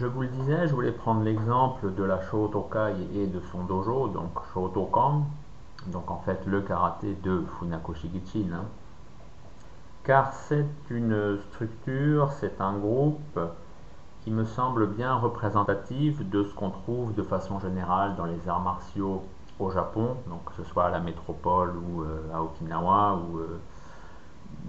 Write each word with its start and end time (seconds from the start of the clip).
Je 0.00 0.06
vous 0.06 0.22
le 0.22 0.28
disais, 0.28 0.66
je 0.66 0.74
voulais 0.74 0.92
prendre 0.92 1.22
l'exemple 1.22 1.92
de 1.92 2.02
la 2.02 2.22
Shotokai 2.22 2.94
et 3.14 3.26
de 3.26 3.38
son 3.52 3.64
dojo, 3.64 4.08
donc 4.08 4.30
Shotokan, 4.54 5.26
donc 5.88 6.10
en 6.10 6.16
fait 6.20 6.40
le 6.46 6.62
karaté 6.62 7.14
de 7.22 7.44
Funakoshi 7.58 8.10
Gichin. 8.10 8.50
Hein. 8.50 8.64
Car 10.02 10.32
c'est 10.32 10.64
une 10.88 11.38
structure, 11.50 12.32
c'est 12.32 12.62
un 12.62 12.78
groupe 12.78 13.38
qui 14.22 14.30
me 14.30 14.46
semble 14.46 14.86
bien 14.86 15.16
représentatif 15.16 16.26
de 16.30 16.44
ce 16.44 16.54
qu'on 16.54 16.70
trouve 16.70 17.14
de 17.14 17.22
façon 17.22 17.60
générale 17.60 18.16
dans 18.16 18.24
les 18.24 18.48
arts 18.48 18.62
martiaux 18.62 19.22
au 19.58 19.70
Japon, 19.70 20.16
donc 20.28 20.46
que 20.46 20.54
ce 20.54 20.64
soit 20.64 20.86
à 20.86 20.90
la 20.90 21.00
métropole 21.00 21.74
ou 21.76 22.04
euh, 22.04 22.22
à 22.34 22.42
Okinawa 22.42 23.16
ou 23.16 23.36
euh, 23.40 23.60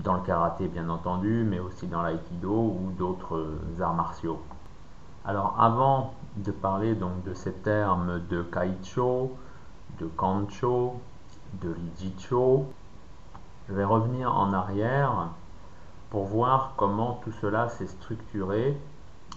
dans 0.04 0.16
le 0.16 0.22
karaté 0.24 0.68
bien 0.68 0.90
entendu, 0.90 1.46
mais 1.50 1.60
aussi 1.60 1.88
dans 1.88 2.02
l'aïkido 2.02 2.52
ou 2.52 2.92
d'autres 2.98 3.38
euh, 3.38 3.82
arts 3.82 3.94
martiaux. 3.94 4.42
Alors 5.26 5.56
avant 5.60 6.14
de 6.38 6.52
parler 6.52 6.96
donc 6.96 7.24
de 7.24 7.34
ces 7.34 7.54
termes 7.54 8.22
de 8.30 8.44
kaicho, 8.44 9.32
de 10.00 10.08
kancho, 10.08 11.00
de 11.62 11.74
rijicho, 11.74 12.66
je 13.68 13.74
vais 13.74 13.84
revenir 13.84 14.36
en 14.36 14.54
arrière 14.54 15.30
pour 16.10 16.26
voir 16.26 16.74
comment 16.78 17.20
tout 17.24 17.32
cela 17.42 17.70
s'est 17.70 17.88
structuré 17.88 18.78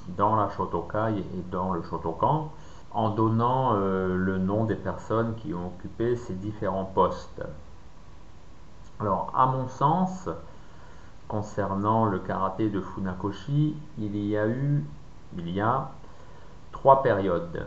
dans 0.08 0.36
la 0.36 0.50
Shotokai 0.50 1.18
et 1.18 1.42
dans 1.50 1.72
le 1.72 1.82
Shotokan 1.82 2.50
en 2.92 3.10
donnant 3.10 3.74
euh, 3.74 4.16
le 4.16 4.38
nom 4.38 4.64
des 4.64 4.76
personnes 4.76 5.34
qui 5.36 5.52
ont 5.52 5.66
occupé 5.66 6.16
ces 6.16 6.34
différents 6.34 6.84
postes. 6.84 7.42
Alors, 9.00 9.32
à 9.34 9.46
mon 9.46 9.68
sens, 9.68 10.28
concernant 11.26 12.06
le 12.06 12.20
karaté 12.20 12.68
de 12.68 12.80
Funakoshi, 12.80 13.76
il 13.98 14.16
y 14.16 14.36
a 14.36 14.46
eu, 14.46 14.84
il 15.38 15.50
y 15.50 15.60
a 15.60 15.90
trois 16.72 17.02
périodes. 17.02 17.66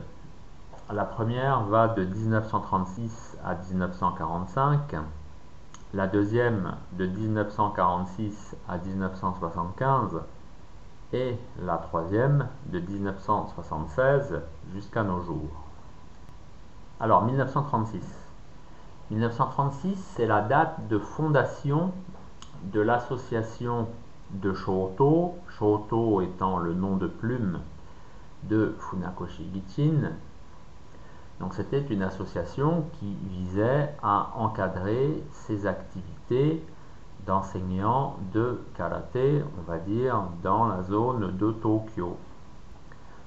La 0.91 1.05
première 1.05 1.63
va 1.63 1.89
de 1.89 2.03
1936 2.05 3.37
à 3.43 3.55
1945, 3.55 4.95
la 5.93 6.07
deuxième 6.07 6.75
de 6.93 7.05
1946 7.05 8.55
à 8.69 8.77
1975, 8.77 10.21
et 11.13 11.37
la 11.61 11.77
troisième 11.77 12.47
de 12.65 12.79
1976 12.79 14.41
jusqu'à 14.73 15.03
nos 15.03 15.21
jours. 15.21 15.63
Alors 16.99 17.23
1936. 17.23 18.01
1936, 19.11 20.13
c'est 20.15 20.25
la 20.25 20.41
date 20.41 20.87
de 20.89 20.99
fondation 20.99 21.91
de 22.63 22.81
l'association 22.81 23.87
de 24.31 24.53
Shoto, 24.53 25.35
Shoto 25.57 26.21
étant 26.21 26.59
le 26.59 26.73
nom 26.73 26.97
de 26.97 27.07
plume 27.07 27.59
de 28.43 28.75
Funakoshi 28.77 29.49
Gichin. 29.53 30.11
Donc 31.39 31.53
c'était 31.53 31.81
une 31.81 32.03
association 32.03 32.85
qui 32.99 33.15
visait 33.29 33.95
à 34.03 34.31
encadrer 34.35 35.23
ses 35.31 35.65
activités 35.65 36.63
d'enseignants 37.25 38.17
de 38.33 38.61
karaté, 38.75 39.43
on 39.57 39.69
va 39.69 39.79
dire, 39.79 40.23
dans 40.43 40.65
la 40.67 40.83
zone 40.83 41.35
de 41.37 41.51
Tokyo. 41.51 42.17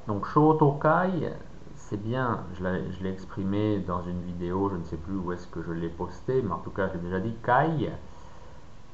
Donc 0.06 0.26
Shotokai, 0.26 1.32
c'est 1.76 2.02
bien, 2.02 2.44
je 2.54 3.02
l'ai 3.02 3.10
exprimé 3.10 3.80
dans 3.80 4.02
une 4.02 4.22
vidéo, 4.22 4.70
je 4.70 4.76
ne 4.76 4.84
sais 4.84 4.96
plus 4.96 5.16
où 5.16 5.32
est-ce 5.32 5.46
que 5.48 5.62
je 5.62 5.72
l'ai 5.72 5.88
posté, 5.88 6.42
mais 6.42 6.52
en 6.52 6.58
tout 6.58 6.70
cas 6.70 6.88
je 6.88 6.94
l'ai 6.94 7.00
déjà 7.00 7.20
dit, 7.20 7.34
Kai. 7.44 7.90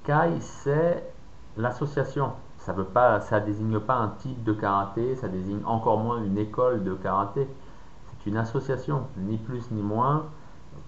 Kai, 0.05 0.41
c'est 0.41 1.12
l'association. 1.56 2.33
Ça 2.67 2.72
veut 2.72 2.83
pas, 2.83 3.20
ça 3.20 3.39
désigne 3.39 3.78
pas 3.78 3.95
un 3.95 4.09
type 4.09 4.42
de 4.42 4.53
karaté, 4.53 5.14
ça 5.14 5.28
désigne 5.28 5.61
encore 5.67 5.98
moins 5.98 6.20
une 6.20 6.36
école 6.36 6.83
de 6.83 6.95
karaté. 6.95 7.47
C'est 8.11 8.28
une 8.28 8.36
association, 8.36 9.05
ni 9.19 9.36
plus 9.36 9.70
ni 9.70 9.83
moins 9.83 10.27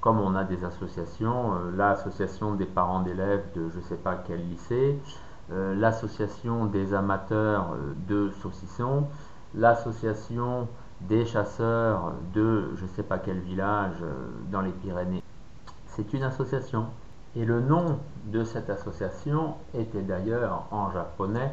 comme 0.01 0.19
on 0.19 0.34
a 0.34 0.43
des 0.43 0.65
associations, 0.65 1.55
euh, 1.55 1.71
l'association 1.77 2.55
des 2.55 2.65
parents 2.66 3.03
d'élèves 3.03 3.44
de 3.55 3.71
je 3.71 3.77
ne 3.77 3.83
sais 3.83 3.97
pas 3.97 4.16
quel 4.27 4.49
lycée, 4.49 4.99
euh, 5.53 5.77
l'association 5.77 6.66
des 6.66 6.94
amateurs 6.94 7.69
euh, 7.75 7.95
de 8.09 8.33
saucissons, 8.43 9.06
l'association 9.55 10.66
des 11.03 11.27
chasseurs 11.27 12.12
de 12.34 12.75
je 12.75 12.83
ne 12.83 12.89
sais 12.89 13.05
pas 13.05 13.19
quel 13.19 13.39
village 13.39 14.03
dans 14.50 14.62
les 14.62 14.72
Pyrénées. 14.72 15.22
C'est 15.87 16.12
une 16.12 16.25
association. 16.25 16.87
Et 17.37 17.45
le 17.45 17.60
nom 17.60 18.00
de 18.27 18.43
cette 18.43 18.69
association 18.69 19.55
était 19.75 20.03
d'ailleurs 20.03 20.65
en 20.72 20.91
japonais 20.91 21.53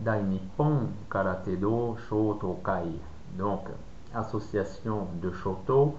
Dainippon 0.00 0.88
Karatedo 1.10 1.96
Shotokai. 2.08 2.98
Donc, 3.36 3.68
association 4.14 5.06
de 5.22 5.30
Shoto 5.30 5.96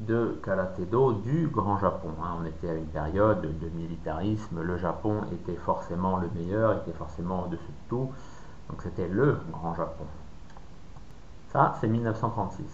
de 0.00 0.38
karaté-do 0.44 1.12
du 1.12 1.48
Grand 1.48 1.78
Japon. 1.78 2.10
Hein. 2.22 2.36
On 2.40 2.44
était 2.44 2.70
à 2.70 2.74
une 2.74 2.86
période 2.86 3.40
de 3.40 3.68
militarisme, 3.70 4.62
le 4.62 4.76
Japon 4.76 5.22
était 5.32 5.56
forcément 5.56 6.18
le 6.18 6.28
meilleur, 6.34 6.76
était 6.78 6.92
forcément 6.92 7.44
au-dessus 7.44 7.62
de 7.66 7.88
tout, 7.88 8.10
donc 8.70 8.82
c'était 8.82 9.08
le 9.08 9.38
Grand 9.50 9.74
Japon. 9.74 10.04
Ça, 11.48 11.74
c'est 11.80 11.88
1936. 11.88 12.64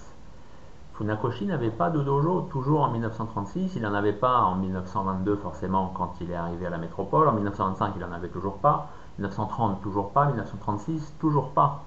Funakoshi 0.94 1.46
n'avait 1.46 1.70
pas 1.70 1.90
de 1.90 2.02
dojo 2.02 2.42
toujours 2.52 2.82
en 2.82 2.90
1936, 2.90 3.72
il 3.74 3.82
n'en 3.82 3.94
avait 3.94 4.12
pas 4.12 4.42
en 4.42 4.56
1922 4.56 5.36
forcément 5.36 5.92
quand 5.96 6.14
il 6.20 6.30
est 6.30 6.36
arrivé 6.36 6.66
à 6.66 6.70
la 6.70 6.78
métropole, 6.78 7.26
en 7.26 7.32
1925 7.32 7.94
il 7.96 8.02
n'en 8.02 8.12
avait 8.12 8.28
toujours 8.28 8.58
pas, 8.58 8.90
1930 9.18 9.82
toujours 9.82 10.10
pas, 10.10 10.26
1936 10.26 11.14
toujours 11.18 11.50
pas. 11.50 11.84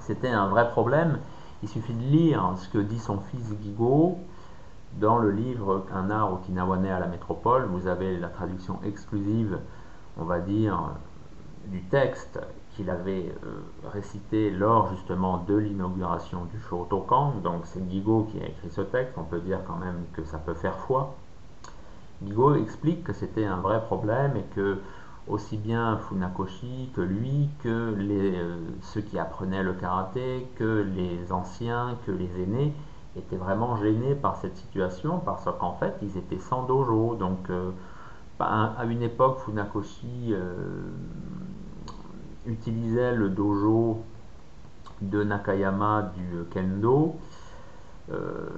C'était 0.00 0.30
un 0.30 0.48
vrai 0.48 0.70
problème 0.70 1.18
il 1.62 1.68
suffit 1.68 1.94
de 1.94 2.02
lire 2.02 2.54
ce 2.56 2.68
que 2.68 2.78
dit 2.78 2.98
son 2.98 3.20
fils 3.20 3.54
Guigo 3.60 4.18
dans 4.94 5.18
le 5.18 5.30
livre 5.30 5.86
Un 5.94 6.10
art 6.10 6.32
okinawanais 6.32 6.90
à 6.90 6.98
la 6.98 7.06
métropole. 7.06 7.66
Vous 7.66 7.86
avez 7.86 8.18
la 8.18 8.28
traduction 8.28 8.80
exclusive, 8.84 9.58
on 10.18 10.24
va 10.24 10.40
dire, 10.40 10.90
du 11.66 11.82
texte 11.82 12.40
qu'il 12.74 12.90
avait 12.90 13.32
euh, 13.44 13.60
récité 13.92 14.50
lors 14.50 14.90
justement 14.90 15.38
de 15.46 15.54
l'inauguration 15.54 16.46
du 16.46 16.58
Shotokan. 16.60 17.34
Donc 17.44 17.62
c'est 17.66 17.86
Guigo 17.86 18.26
qui 18.32 18.40
a 18.40 18.46
écrit 18.46 18.70
ce 18.70 18.80
texte, 18.80 19.14
on 19.16 19.22
peut 19.22 19.40
dire 19.40 19.60
quand 19.64 19.76
même 19.76 20.04
que 20.14 20.24
ça 20.24 20.38
peut 20.38 20.54
faire 20.54 20.76
foi. 20.78 21.14
Guigo 22.22 22.56
explique 22.56 23.04
que 23.04 23.12
c'était 23.12 23.44
un 23.44 23.58
vrai 23.58 23.80
problème 23.84 24.36
et 24.36 24.44
que 24.54 24.78
aussi 25.28 25.56
bien 25.56 25.98
Funakoshi 25.98 26.90
que 26.94 27.00
lui, 27.00 27.48
que 27.62 27.68
euh, 27.68 28.56
ceux 28.82 29.00
qui 29.00 29.18
apprenaient 29.18 29.62
le 29.62 29.72
karaté, 29.72 30.48
que 30.56 30.86
les 30.94 31.32
anciens, 31.32 31.96
que 32.06 32.10
les 32.10 32.42
aînés, 32.42 32.72
étaient 33.16 33.36
vraiment 33.36 33.76
gênés 33.76 34.14
par 34.14 34.36
cette 34.36 34.56
situation 34.56 35.18
parce 35.18 35.44
qu'en 35.58 35.74
fait 35.74 35.94
ils 36.02 36.16
étaient 36.16 36.38
sans 36.38 36.64
dojo. 36.64 37.14
Donc 37.14 37.50
euh, 37.50 37.70
à 38.40 38.84
une 38.86 39.02
époque, 39.02 39.38
Funakoshi 39.44 40.32
euh, 40.32 40.90
utilisait 42.46 43.14
le 43.14 43.28
dojo 43.28 44.02
de 45.00 45.22
Nakayama 45.22 46.12
du 46.16 46.44
kendo. 46.50 47.14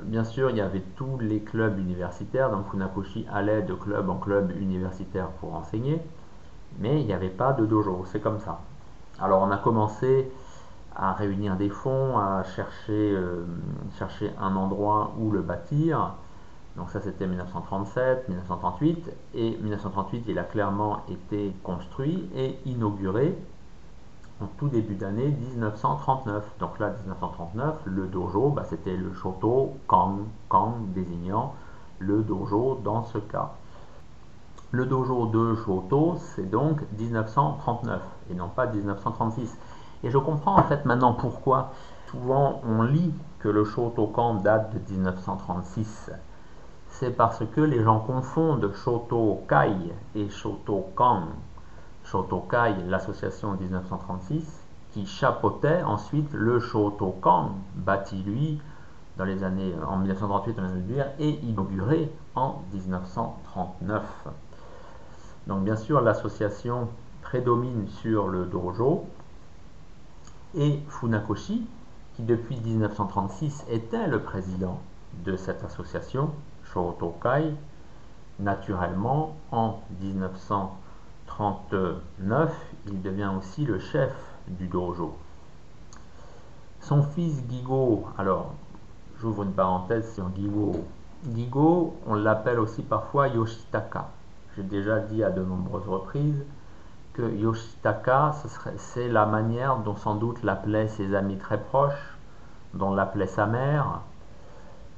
bien 0.04 0.24
sûr, 0.24 0.48
il 0.50 0.56
y 0.56 0.62
avait 0.62 0.82
tous 0.96 1.18
les 1.20 1.40
clubs 1.40 1.78
universitaires, 1.78 2.50
donc 2.50 2.70
Funakoshi 2.70 3.26
allait 3.30 3.60
de 3.62 3.74
club 3.74 4.08
en 4.08 4.16
club 4.16 4.52
universitaire 4.58 5.28
pour 5.40 5.54
enseigner 5.54 6.00
mais 6.78 7.00
il 7.00 7.06
n'y 7.06 7.12
avait 7.12 7.28
pas 7.28 7.52
de 7.52 7.66
dojo, 7.66 8.04
c'est 8.06 8.20
comme 8.20 8.40
ça. 8.40 8.60
Alors 9.20 9.42
on 9.42 9.50
a 9.50 9.56
commencé 9.56 10.30
à 10.96 11.12
réunir 11.12 11.56
des 11.56 11.68
fonds, 11.68 12.18
à 12.18 12.42
chercher, 12.44 13.12
euh, 13.14 13.44
un 14.40 14.56
endroit 14.56 15.12
où 15.18 15.30
le 15.30 15.40
bâtir. 15.40 16.14
Donc 16.76 16.90
ça 16.90 17.00
c'était 17.00 17.26
1937, 17.26 18.28
1938, 18.28 19.10
et 19.34 19.50
1938 19.58 20.24
il 20.28 20.38
a 20.38 20.44
clairement 20.44 21.02
été 21.08 21.54
construit 21.62 22.28
et 22.34 22.58
inauguré 22.66 23.36
en 24.40 24.46
tout 24.58 24.68
début 24.68 24.94
d'année 24.94 25.28
1939. 25.28 26.44
Donc 26.58 26.78
là 26.78 26.90
1939, 27.02 27.76
le 27.84 28.06
dojo, 28.06 28.50
bah, 28.50 28.64
c'était 28.68 28.96
le 28.96 29.12
Shoto 29.14 29.74
Kang, 29.86 30.24
Kang 30.48 30.92
désignant 30.92 31.54
le 31.98 32.22
dojo 32.22 32.80
dans 32.82 33.04
ce 33.04 33.18
cas. 33.18 33.52
Le 34.74 34.86
dojo 34.86 35.26
de 35.26 35.54
Shoto, 35.54 36.16
c'est 36.18 36.50
donc 36.50 36.80
1939 36.98 38.02
et 38.28 38.34
non 38.34 38.48
pas 38.48 38.66
1936. 38.66 39.56
Et 40.02 40.10
je 40.10 40.18
comprends 40.18 40.58
en 40.58 40.64
fait 40.64 40.84
maintenant 40.84 41.12
pourquoi. 41.12 41.70
Souvent 42.10 42.60
on 42.68 42.82
lit 42.82 43.14
que 43.38 43.48
le 43.48 43.64
Shotokan 43.64 44.34
date 44.34 44.74
de 44.74 44.80
1936. 44.92 46.10
C'est 46.88 47.12
parce 47.12 47.44
que 47.54 47.60
les 47.60 47.84
gens 47.84 48.00
confondent 48.00 48.68
Shotokai 48.74 49.76
et 50.16 50.28
Shotokan. 50.28 51.28
Shotokai, 52.02 52.74
l'association 52.88 53.52
1936, 53.52 54.60
qui 54.90 55.06
chapeautait 55.06 55.84
ensuite 55.84 56.32
le 56.32 56.58
Shotokan, 56.58 57.52
bâti 57.76 58.24
lui 58.24 58.60
dans 59.18 59.24
les 59.24 59.44
années 59.44 59.72
en 59.86 59.98
1938 59.98 61.00
et 61.20 61.30
inauguré 61.44 62.10
en 62.34 62.62
1939. 62.72 64.02
Donc 65.46 65.62
bien 65.64 65.76
sûr, 65.76 66.00
l'association 66.00 66.88
prédomine 67.22 67.86
sur 67.88 68.28
le 68.28 68.46
dojo. 68.46 69.04
Et 70.54 70.80
Funakoshi, 70.88 71.66
qui 72.14 72.22
depuis 72.22 72.58
1936 72.60 73.66
était 73.68 74.06
le 74.06 74.20
président 74.20 74.80
de 75.24 75.36
cette 75.36 75.64
association, 75.64 76.30
Shotokai, 76.64 77.52
naturellement, 78.38 79.34
en 79.50 79.80
1939, 80.00 82.52
il 82.86 83.02
devient 83.02 83.32
aussi 83.36 83.64
le 83.64 83.80
chef 83.80 84.12
du 84.48 84.68
dojo. 84.68 85.16
Son 86.80 87.02
fils 87.02 87.42
Gigo, 87.48 88.04
alors 88.18 88.52
j'ouvre 89.20 89.42
une 89.42 89.52
parenthèse 89.52 90.14
sur 90.14 90.30
Gigo. 90.36 90.84
Gigo, 91.34 91.96
on 92.06 92.14
l'appelle 92.14 92.60
aussi 92.60 92.82
parfois 92.82 93.26
Yoshitaka. 93.28 94.10
J'ai 94.56 94.62
déjà 94.62 95.00
dit 95.00 95.24
à 95.24 95.30
de 95.30 95.42
nombreuses 95.42 95.88
reprises 95.88 96.44
que 97.12 97.22
Yoshitaka, 97.22 98.34
c'est 98.76 99.08
la 99.08 99.26
manière 99.26 99.78
dont 99.78 99.96
sans 99.96 100.14
doute 100.14 100.42
l'appelaient 100.42 100.88
ses 100.88 101.14
amis 101.14 101.38
très 101.38 101.58
proches, 101.58 102.16
dont 102.74 102.92
l'appelait 102.92 103.26
sa 103.26 103.46
mère, 103.46 104.00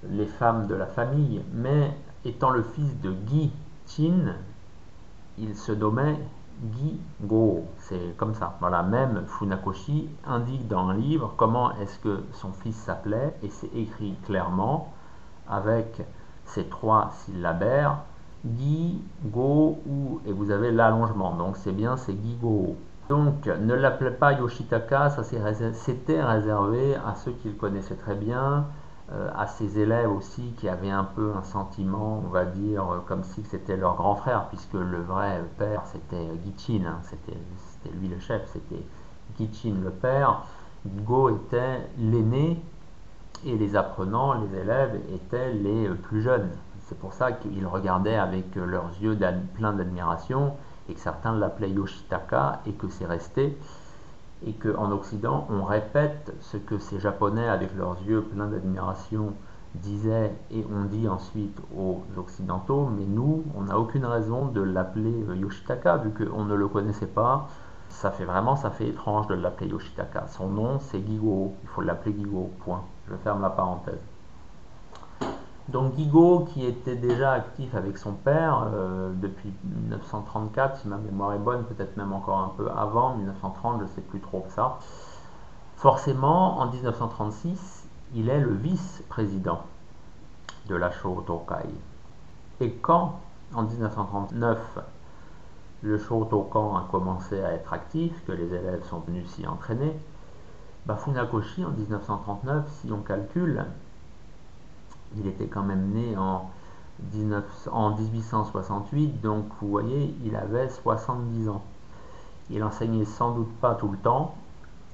les 0.09 0.27
femmes 0.27 0.67
de 0.67 0.75
la 0.75 0.87
famille, 0.87 1.43
mais 1.53 1.97
étant 2.25 2.51
le 2.51 2.63
fils 2.63 3.01
de 3.01 3.15
Gi 3.27 3.53
Chin, 3.87 4.35
il 5.39 5.57
se 5.57 5.73
nommait 5.73 6.19
Gi 6.73 7.01
Go. 7.23 7.65
C'est 7.79 8.17
comme 8.17 8.35
ça. 8.35 8.57
Voilà, 8.61 8.83
même 8.83 9.25
Funakoshi 9.27 10.09
indique 10.27 10.69
dans 10.69 10.89
un 10.89 10.95
livre 10.95 11.35
comment 11.37 11.73
est-ce 11.77 11.99
que 11.99 12.23
son 12.33 12.53
fils 12.53 12.77
s'appelait, 12.77 13.35
et 13.43 13.51
c'est 13.51 13.75
écrit 13.75 14.15
clairement 14.25 14.93
avec 15.49 16.03
ces 16.45 16.65
trois 16.65 17.11
syllabaires 17.13 17.99
Gi, 18.59 19.01
Go, 19.27 19.79
ou, 19.89 20.21
et 20.27 20.33
vous 20.33 20.51
avez 20.51 20.71
l'allongement. 20.71 21.35
Donc 21.35 21.57
c'est 21.57 21.73
bien, 21.73 21.97
c'est 21.97 22.13
Gi 22.13 22.37
Go. 22.41 22.77
Donc 23.09 23.47
ne 23.47 23.75
l'appelez 23.75 24.11
pas 24.11 24.33
Yoshitaka, 24.33 25.11
ça 25.11 25.23
c'était 25.23 26.23
réservé 26.23 26.97
à 26.97 27.15
ceux 27.15 27.33
qui 27.33 27.49
le 27.49 27.55
connaissaient 27.55 27.95
très 27.95 28.17
bien, 28.17 28.67
euh, 29.13 29.31
à 29.37 29.47
ses 29.47 29.79
élèves 29.79 30.11
aussi 30.11 30.55
qui 30.57 30.69
avaient 30.69 30.91
un 30.91 31.05
peu 31.05 31.33
un 31.39 31.45
sentiment, 31.45 32.23
on 32.27 32.31
va 32.31 32.45
dire, 32.45 32.83
euh, 32.83 32.99
comme 33.07 33.23
si 33.23 33.45
c'était 33.45 33.77
leur 33.77 33.95
grand 33.95 34.17
frère, 34.17 34.49
puisque 34.49 34.75
le 34.75 35.01
vrai 35.03 35.41
père 35.57 35.83
c'était 35.87 36.29
Gichin, 36.45 36.85
hein, 36.85 36.99
c'était 37.05 37.39
lui 38.01 38.09
le 38.09 38.19
chef, 38.19 38.43
c'était 38.53 38.85
Gichin 39.39 39.77
le 39.85 39.91
père. 39.91 40.43
Go 40.85 41.31
était 41.31 41.89
l'aîné 41.99 42.61
et 43.45 43.57
les 43.57 43.77
apprenants, 43.77 44.35
les 44.35 44.59
élèves 44.59 45.01
étaient 45.15 45.53
les 45.53 45.89
plus 45.91 46.23
jeunes. 46.23 46.51
C'est 46.87 46.99
pour 46.99 47.13
ça 47.13 47.33
qu'ils 47.33 47.67
regardaient 47.67 48.15
avec 48.15 48.55
leurs 48.55 48.91
yeux 49.01 49.19
plein 49.55 49.73
d'admiration 49.73 50.53
et 50.89 50.95
que 50.95 51.01
certains 51.01 51.37
l'appelaient 51.37 51.71
Yoshitaka 51.71 52.61
et 52.65 52.75
que 52.75 52.89
c'est 52.89 53.07
resté. 53.07 53.59
Et 54.47 54.53
qu'en 54.53 54.93
Occident, 54.93 55.49
on 55.51 55.65
répète 55.65 56.33
ce 56.41 56.57
que 56.57 56.79
ces 56.79 57.01
Japonais, 57.01 57.49
avec 57.49 57.75
leurs 57.75 58.01
yeux 58.03 58.23
pleins 58.23 58.47
d'admiration, 58.47 59.33
disaient 59.75 60.33
et 60.53 60.65
on 60.73 60.85
dit 60.85 61.09
ensuite 61.09 61.61
aux 61.77 62.03
Occidentaux, 62.17 62.89
mais 62.97 63.05
nous, 63.05 63.43
on 63.57 63.63
n'a 63.63 63.79
aucune 63.81 64.07
raison 64.07 64.47
de 64.47 64.61
l'appeler 64.61 65.25
Yoshitaka 65.35 65.97
vu 65.97 66.11
qu'on 66.11 66.45
ne 66.45 66.55
le 66.55 66.69
connaissait 66.69 67.07
pas. 67.07 67.49
Ça 67.89 68.13
fait 68.13 68.25
vraiment, 68.25 68.55
ça 68.55 68.71
fait 68.71 68.87
étrange 68.87 69.27
de 69.27 69.35
l'appeler 69.35 69.71
Yoshitaka. 69.71 70.29
Son 70.29 70.49
nom, 70.51 70.79
c'est 70.79 71.05
Gigo. 71.05 71.55
Il 71.65 71.69
faut 71.69 71.83
l'appeler 71.83 72.15
Gigo. 72.17 72.53
Point. 72.65 72.85
Je 73.11 73.17
ferme 73.17 73.43
la 73.43 73.51
parenthèse. 73.51 74.16
Donc 75.69 75.95
Guigo, 75.95 76.47
qui 76.53 76.65
était 76.65 76.95
déjà 76.95 77.33
actif 77.33 77.75
avec 77.75 77.99
son 77.99 78.13
père 78.13 78.69
euh, 78.73 79.13
depuis 79.17 79.53
1934, 79.65 80.79
si 80.79 80.89
ma 80.89 80.97
mémoire 80.97 81.33
est 81.33 81.39
bonne, 81.39 81.65
peut-être 81.65 81.97
même 81.97 82.13
encore 82.13 82.39
un 82.39 82.53
peu 82.57 82.71
avant, 82.71 83.17
1930, 83.17 83.79
je 83.81 83.83
ne 83.85 83.89
sais 83.89 84.01
plus 84.01 84.21
trop 84.21 84.47
ça. 84.51 84.79
Forcément, 85.77 86.61
en 86.61 86.71
1936, 86.71 87.89
il 88.15 88.29
est 88.29 88.39
le 88.39 88.55
vice-président 88.55 89.63
de 90.69 90.77
la 90.77 90.93
Shotokai. 90.93 91.69
Et 92.61 92.73
quand, 92.75 93.19
en 93.53 93.65
1939, 93.65 94.59
le 95.83 95.99
Shotokan 95.99 96.77
a 96.77 96.87
commencé 96.91 97.43
à 97.43 97.53
être 97.53 97.73
actif, 97.73 98.25
que 98.25 98.33
les 98.33 98.55
élèves 98.55 98.85
sont 98.85 99.01
venus 99.01 99.29
s'y 99.31 99.47
entraîner, 99.49 99.99
bah, 100.87 100.95
Funakoshi, 100.95 101.65
en 101.65 101.71
1939, 101.71 102.65
si 102.69 102.93
on 102.93 103.01
calcule, 103.01 103.67
il 105.19 105.27
était 105.27 105.47
quand 105.47 105.63
même 105.63 105.91
né 105.93 106.17
en, 106.17 106.51
1868, 107.13 109.21
donc 109.21 109.45
vous 109.61 109.69
voyez, 109.69 110.17
il 110.25 110.35
avait 110.35 110.71
70 110.71 111.51
ans. 111.51 111.63
Il 112.49 112.65
enseignait 112.65 113.05
sans 113.05 113.33
doute 113.33 113.53
pas 113.61 113.75
tout 113.75 113.89
le 113.89 113.99
temps, 113.99 114.35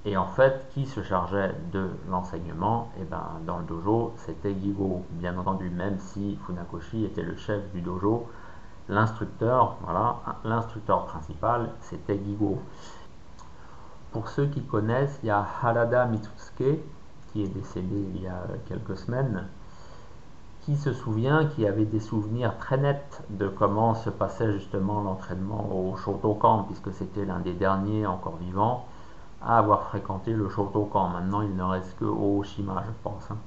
et 0.05 0.17
en 0.17 0.27
fait, 0.27 0.67
qui 0.75 0.87
se 0.87 1.03
chargeait 1.03 1.55
de 1.73 1.91
l'enseignement? 2.11 2.91
Et 2.97 3.03
eh 3.03 3.05
ben, 3.05 3.23
Dans 3.47 3.59
le 3.59 3.65
dojo, 3.65 4.15
c'était 4.17 4.53
Gigo, 4.53 5.05
bien 5.13 5.39
entendu, 5.39 5.71
même 5.71 5.99
si 6.01 6.37
Funakoshi 6.45 7.05
était 7.05 7.23
le 7.23 7.37
chef 7.37 7.61
du 7.73 7.83
dojo, 7.83 8.27
l'instructeur, 8.89 9.77
l'instructeur 10.45 11.07
principal, 11.07 11.71
c'était 11.83 12.19
Gigo. 12.19 12.59
Pour 14.11 14.29
ceux 14.29 14.47
qui 14.47 14.63
connaissent, 14.63 15.21
il 15.23 15.27
y 15.27 15.31
a 15.31 15.39
Harada 15.39 16.07
Mitsusuke, 16.07 16.81
qui 17.33 17.45
est 17.45 17.49
décédé 17.49 18.05
il 18.15 18.23
y 18.23 18.27
a 18.27 18.43
quelques 18.67 18.99
semaines, 18.99 19.47
qui 20.65 20.77
se 20.77 20.93
souvient, 20.93 21.47
qui 21.47 21.67
avait 21.67 21.85
des 21.85 22.01
souvenirs 22.01 22.57
très 22.59 22.77
nets 22.77 23.23
de 23.31 23.49
comment 23.49 23.95
se 23.95 24.11
passait 24.11 24.53
justement 24.53 25.01
l'entraînement 25.03 25.69
au 25.73 25.97
Shotokan, 25.97 26.65
puisque 26.65 26.93
c'était 26.93 27.25
l'un 27.25 27.41
des 27.41 27.53
derniers 27.53 28.07
encore 28.07 28.37
vivants 28.37 28.87
à 29.43 29.59
avoir 29.59 29.83
fréquenté 29.85 30.33
le 30.33 30.49
Shotokan. 30.49 31.09
Maintenant, 31.09 31.43
il 31.43 31.57
ne 31.57 31.65
reste 31.65 31.99
que 31.99 32.05
Oshima, 32.05 32.85
je 32.87 32.93
pense. 33.03 33.31
Hein. 33.31 33.39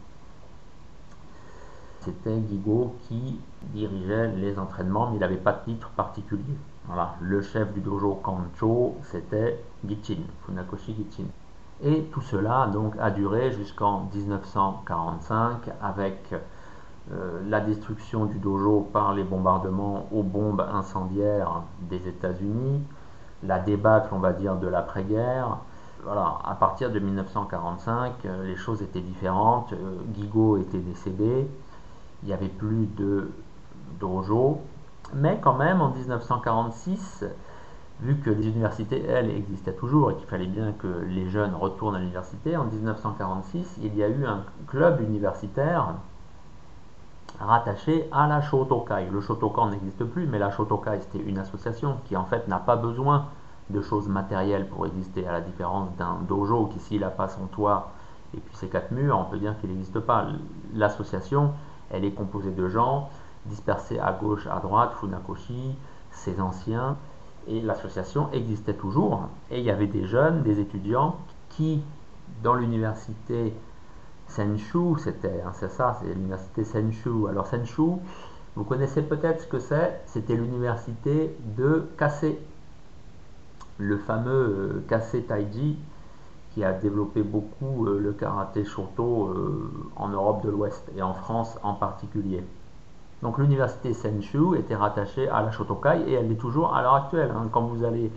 C'était 2.02 2.40
Gigo 2.48 2.96
qui 3.08 3.40
dirigeait 3.74 4.28
les 4.36 4.60
entraînements, 4.60 5.10
mais 5.10 5.18
il 5.18 5.20
n'avait 5.22 5.38
pas 5.38 5.54
de 5.54 5.64
titre 5.64 5.90
particulier. 5.96 6.56
Voilà, 6.86 7.16
le 7.20 7.42
chef 7.42 7.74
du 7.74 7.80
dojo 7.80 8.20
Kancho, 8.22 8.98
c'était 9.02 9.64
Gichin, 9.88 10.22
Funakoshi 10.46 10.94
Gichin. 10.94 11.26
Et 11.82 12.04
tout 12.12 12.22
cela 12.22 12.68
donc 12.68 12.94
a 13.00 13.10
duré 13.10 13.52
jusqu'en 13.52 14.08
1945 14.14 15.72
avec 15.82 16.36
la 17.48 17.60
destruction 17.60 18.26
du 18.26 18.40
dojo 18.40 18.90
par 18.92 19.14
les 19.14 19.24
bombardements 19.24 20.08
aux 20.12 20.24
bombes 20.24 20.66
incendiaires 20.74 21.62
des 21.82 22.08
États-Unis, 22.08 22.82
la 23.44 23.60
débâcle, 23.60 24.10
on 24.12 24.20
va 24.20 24.34
dire, 24.34 24.56
de 24.56 24.68
l'après-guerre. 24.68 25.58
Voilà, 26.04 26.38
à 26.46 26.54
partir 26.56 26.92
de 26.92 27.00
1945, 27.00 28.14
euh, 28.26 28.46
les 28.46 28.56
choses 28.56 28.84
étaient 28.84 29.02
différentes. 29.02 29.74
Euh, 29.74 29.98
Guigo 30.10 30.58
était 30.58 30.80
décédé, 30.80 31.50
il 32.22 32.28
n'y 32.28 32.34
avait 32.34 32.48
plus 32.48 32.86
de 32.96 33.32
dojo, 34.00 34.62
mais 35.16 35.40
quand 35.42 35.56
même 35.56 35.82
en 35.82 35.90
1946, 35.90 37.26
vu 38.02 38.18
que 38.18 38.30
les 38.30 38.48
universités, 38.48 39.04
elles, 39.04 39.32
existaient 39.32 39.74
toujours 39.74 40.12
et 40.12 40.16
qu'il 40.16 40.28
fallait 40.28 40.46
bien 40.46 40.74
que 40.74 40.88
les 41.08 41.28
jeunes 41.30 41.56
retournent 41.56 41.96
à 41.96 42.00
l'université, 42.00 42.56
en 42.56 42.66
1946, 42.66 43.80
il 43.82 43.96
y 43.96 44.04
a 44.04 44.08
eu 44.08 44.26
un 44.26 44.44
club 44.68 45.02
universitaire 45.02 45.96
rattaché 47.40 48.08
à 48.12 48.28
la 48.28 48.42
Shotokai. 48.42 49.08
Le 49.12 49.22
Shotokan 49.22 49.70
n'existe 49.70 50.04
plus, 50.04 50.28
mais 50.28 50.40
la 50.40 50.52
Shotokai 50.52 51.00
c'était 51.02 51.24
une 51.24 51.38
association 51.38 51.98
qui 52.06 52.16
en 52.16 52.26
fait 52.26 52.48
n'a 52.48 52.60
pas 52.60 52.76
besoin 52.76 53.26
de 53.70 53.82
choses 53.82 54.08
matérielles 54.08 54.68
pour 54.68 54.86
exister, 54.86 55.28
à 55.28 55.32
la 55.32 55.42
différence 55.42 55.90
d'un 55.98 56.18
dojo 56.28 56.68
qui 56.68 56.80
s'il 56.80 57.02
n'a 57.02 57.10
pas 57.10 57.28
son 57.28 57.46
toit 57.48 57.92
et 58.36 58.40
puis 58.40 58.56
ses 58.56 58.68
quatre 58.68 58.92
murs, 58.92 59.18
on 59.18 59.30
peut 59.30 59.38
dire 59.38 59.60
qu'il 59.60 59.70
n'existe 59.70 60.00
pas. 60.00 60.28
L'association, 60.74 61.52
elle 61.90 62.06
est 62.06 62.12
composée 62.12 62.52
de 62.52 62.68
gens 62.68 63.10
dispersés 63.46 64.00
à 64.00 64.12
gauche, 64.12 64.48
à 64.48 64.60
droite, 64.60 64.94
Funakoshi, 65.00 65.76
ses 66.12 66.42
anciens, 66.42 66.98
et 67.48 67.62
l'association 67.62 68.30
existait 68.34 68.74
toujours. 68.74 69.30
Et 69.52 69.60
il 69.60 69.66
y 69.66 69.72
avait 69.72 69.88
des 69.88 70.06
jeunes, 70.06 70.42
des 70.42 70.60
étudiants 70.60 71.18
qui, 71.50 71.84
dans 72.44 72.56
l'université 72.56 73.54
Senshu, 74.28 74.98
c'était, 75.00 75.42
hein, 75.46 75.52
c'est 75.54 75.70
ça, 75.70 75.98
c'est 76.02 76.14
l'université 76.14 76.64
Senshu. 76.64 77.28
Alors 77.30 77.48
Senshu, 77.48 78.00
vous 78.56 78.64
connaissez 78.64 79.02
peut-être 79.02 79.42
ce 79.42 79.48
que 79.48 79.60
c'est, 79.60 80.02
c'était 80.06 80.36
l'université 80.36 81.36
de 81.58 81.88
Kase, 81.98 82.26
le 83.78 83.98
fameux 83.98 84.32
euh, 84.32 84.86
Kase 84.88 85.18
Taiji, 85.28 85.78
qui 86.54 86.64
a 86.64 86.72
développé 86.72 87.22
beaucoup 87.22 87.86
euh, 87.86 88.00
le 88.00 88.14
karaté 88.14 88.64
shoto 88.64 89.28
euh, 89.28 89.70
en 89.98 90.08
Europe 90.08 90.44
de 90.44 90.50
l'Ouest 90.50 90.90
et 90.96 91.02
en 91.02 91.14
France 91.14 91.58
en 91.64 91.74
particulier. 91.74 92.44
Donc 93.22 93.38
l'université 93.38 93.94
Senshu 93.94 94.58
était 94.58 94.76
rattachée 94.76 95.28
à 95.28 95.42
la 95.42 95.52
Shotokai 95.52 96.04
et 96.08 96.14
elle 96.14 96.30
l'est 96.30 96.36
toujours 96.36 96.76
à 96.76 96.82
l'heure 96.82 96.96
actuelle. 96.96 97.32
Hein. 97.36 97.50
Quand 97.52 97.64
vous 97.64 97.84
allez 97.84 98.12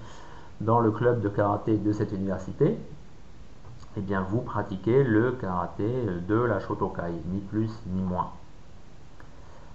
dans 0.60 0.80
le 0.80 0.90
club 0.90 1.20
de 1.20 1.28
karaté 1.28 1.76
de 1.76 1.92
cette 1.92 2.12
université, 2.12 2.78
eh 3.99 4.00
bien 4.00 4.23
vous 4.23 4.40
pratiquez 4.40 5.02
le 5.02 5.33
karaté 5.33 5.88
de 6.28 6.37
la 6.37 6.61
Shotokai, 6.61 7.12
ni 7.26 7.40
plus 7.40 7.71
ni 7.87 8.02
moins. 8.02 8.31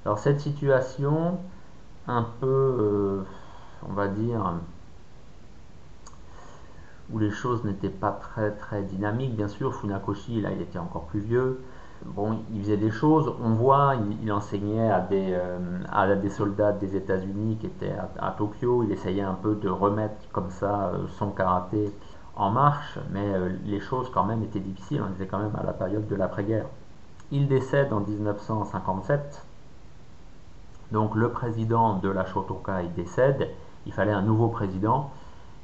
Alors 0.06 0.20
cette 0.20 0.40
situation 0.40 1.40
un 2.08 2.26
peu, 2.40 2.48
euh, 2.48 3.22
on 3.88 3.94
va 3.94 4.08
dire, 4.08 4.54
où 7.12 7.20
les 7.20 7.32
choses 7.32 7.64
n'étaient 7.64 7.90
pas 7.90 8.12
très 8.12 8.52
très 8.52 8.82
dynamiques. 8.84 9.36
Bien 9.36 9.48
sûr, 9.48 9.74
Funakoshi, 9.76 10.42
là, 10.42 10.52
il 10.52 10.62
était 10.62 10.80
encore 10.80 11.06
plus 11.06 11.20
vieux. 11.20 11.62
Bon, 12.06 12.40
il 12.54 12.62
faisait 12.62 12.78
des 12.78 12.92
choses. 12.92 13.34
On 13.42 13.52
voit, 13.52 13.96
il, 14.22 14.32
enseignait 14.32 14.90
à 14.90 15.00
des, 15.00 15.30
euh, 15.32 15.58
à 15.90 16.14
des 16.16 16.30
soldats 16.30 16.74
des 16.74 16.96
États-Unis 16.98 17.58
qui 17.60 17.68
étaient 17.68 17.96
à, 18.20 18.36
Tokyo. 18.38 18.84
Il 18.84 18.92
essayait 18.92 19.22
un 19.22 19.36
peu 19.36 19.56
de 19.56 19.70
remettre 19.70 20.16
comme 20.32 20.50
ça 20.50 20.92
euh, 20.94 21.08
son 21.18 21.30
karaté 21.32 21.94
en 22.36 22.52
marche, 22.52 22.98
mais 23.12 23.26
euh, 23.34 23.50
les 23.66 23.80
choses 23.80 24.10
quand 24.14 24.24
même 24.24 24.44
étaient 24.44 24.60
difficiles. 24.60 25.02
On 25.08 25.14
était 25.14 25.28
quand 25.28 25.40
même 25.40 25.56
à 25.56 25.64
la 25.64 25.74
période 25.74 26.08
de 26.08 26.16
l'après-guerre. 26.16 26.66
Il 27.32 27.48
décède 27.48 27.94
en 27.94 28.00
1957. 28.00 29.46
Donc 30.92 31.16
le 31.16 31.30
président 31.32 31.96
de 31.96 32.10
la 32.10 32.26
Shotokai 32.26 32.90
décède. 32.96 33.50
Il 33.86 33.94
fallait 33.94 34.12
un 34.12 34.22
nouveau 34.22 34.48
président. 34.48 35.12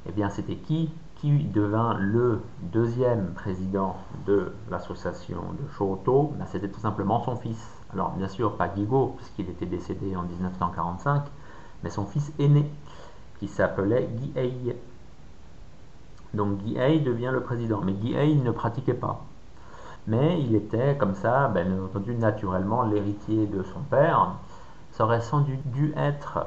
Eh 0.06 0.12
bien, 0.12 0.30
c'était 0.30 0.56
qui? 0.56 0.90
Qui 1.16 1.44
devint 1.44 1.94
le 1.98 2.40
deuxième 2.62 3.32
président 3.34 3.96
de 4.26 4.54
l'association 4.70 5.42
de 5.52 5.70
Shoto, 5.76 6.32
ben, 6.38 6.46
c'était 6.46 6.68
tout 6.68 6.80
simplement 6.80 7.22
son 7.22 7.36
fils. 7.36 7.62
Alors 7.92 8.12
bien 8.12 8.28
sûr 8.28 8.56
pas 8.56 8.74
Gigo, 8.74 9.16
puisqu'il 9.18 9.50
était 9.50 9.66
décédé 9.66 10.16
en 10.16 10.22
1945, 10.22 11.24
mais 11.82 11.90
son 11.90 12.06
fils 12.06 12.32
aîné, 12.38 12.70
qui 13.38 13.48
s'appelait 13.48 14.08
Guihei. 14.10 14.76
Donc 16.34 16.58
Guihei 16.58 17.00
devient 17.00 17.30
le 17.32 17.40
président, 17.40 17.80
mais 17.84 17.92
Guihei 17.92 18.36
ne 18.36 18.50
pratiquait 18.50 18.94
pas. 18.94 19.24
Mais 20.06 20.40
il 20.40 20.54
était 20.54 20.96
comme 20.96 21.14
ça, 21.14 21.48
ben, 21.48 21.68
bien 21.68 21.84
entendu, 21.84 22.14
naturellement 22.14 22.84
l'héritier 22.84 23.46
de 23.46 23.62
son 23.62 23.80
père. 23.80 24.34
Ça 24.92 25.04
aurait 25.04 25.20
sans 25.20 25.40
dû, 25.40 25.58
dû 25.66 25.92
être 25.96 26.46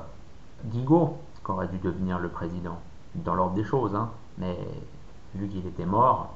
Gigo 0.72 1.18
qui 1.44 1.52
aurait 1.52 1.68
dû 1.68 1.78
devenir 1.78 2.20
le 2.20 2.30
président, 2.30 2.80
dans 3.16 3.36
l'ordre 3.36 3.56
des 3.56 3.64
choses. 3.64 3.96
Hein 3.96 4.10
mais 4.38 4.58
vu 5.36 5.48
qu'il 5.48 5.66
était 5.68 5.86
mort, 5.86 6.34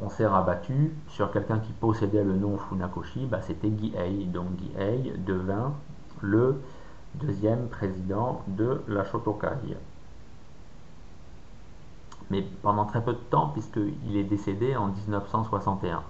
on 0.00 0.08
s'est 0.08 0.26
rabattu 0.26 0.94
sur 1.08 1.30
quelqu'un 1.30 1.58
qui 1.58 1.72
possédait 1.72 2.24
le 2.24 2.34
nom 2.34 2.56
Funakoshi, 2.56 3.26
bah, 3.26 3.40
c'était 3.42 3.70
Gihei. 3.70 4.24
Donc 4.26 4.46
Gihei 4.58 5.12
devint 5.18 5.72
le 6.20 6.60
deuxième 7.14 7.68
président 7.68 8.42
de 8.46 8.82
la 8.88 9.04
Shotokai. 9.04 9.76
Mais 12.30 12.42
pendant 12.62 12.84
très 12.84 13.02
peu 13.02 13.12
de 13.12 13.18
temps, 13.18 13.48
puisqu'il 13.48 14.16
est 14.16 14.24
décédé 14.24 14.76
en 14.76 14.88
1961. 14.88 16.02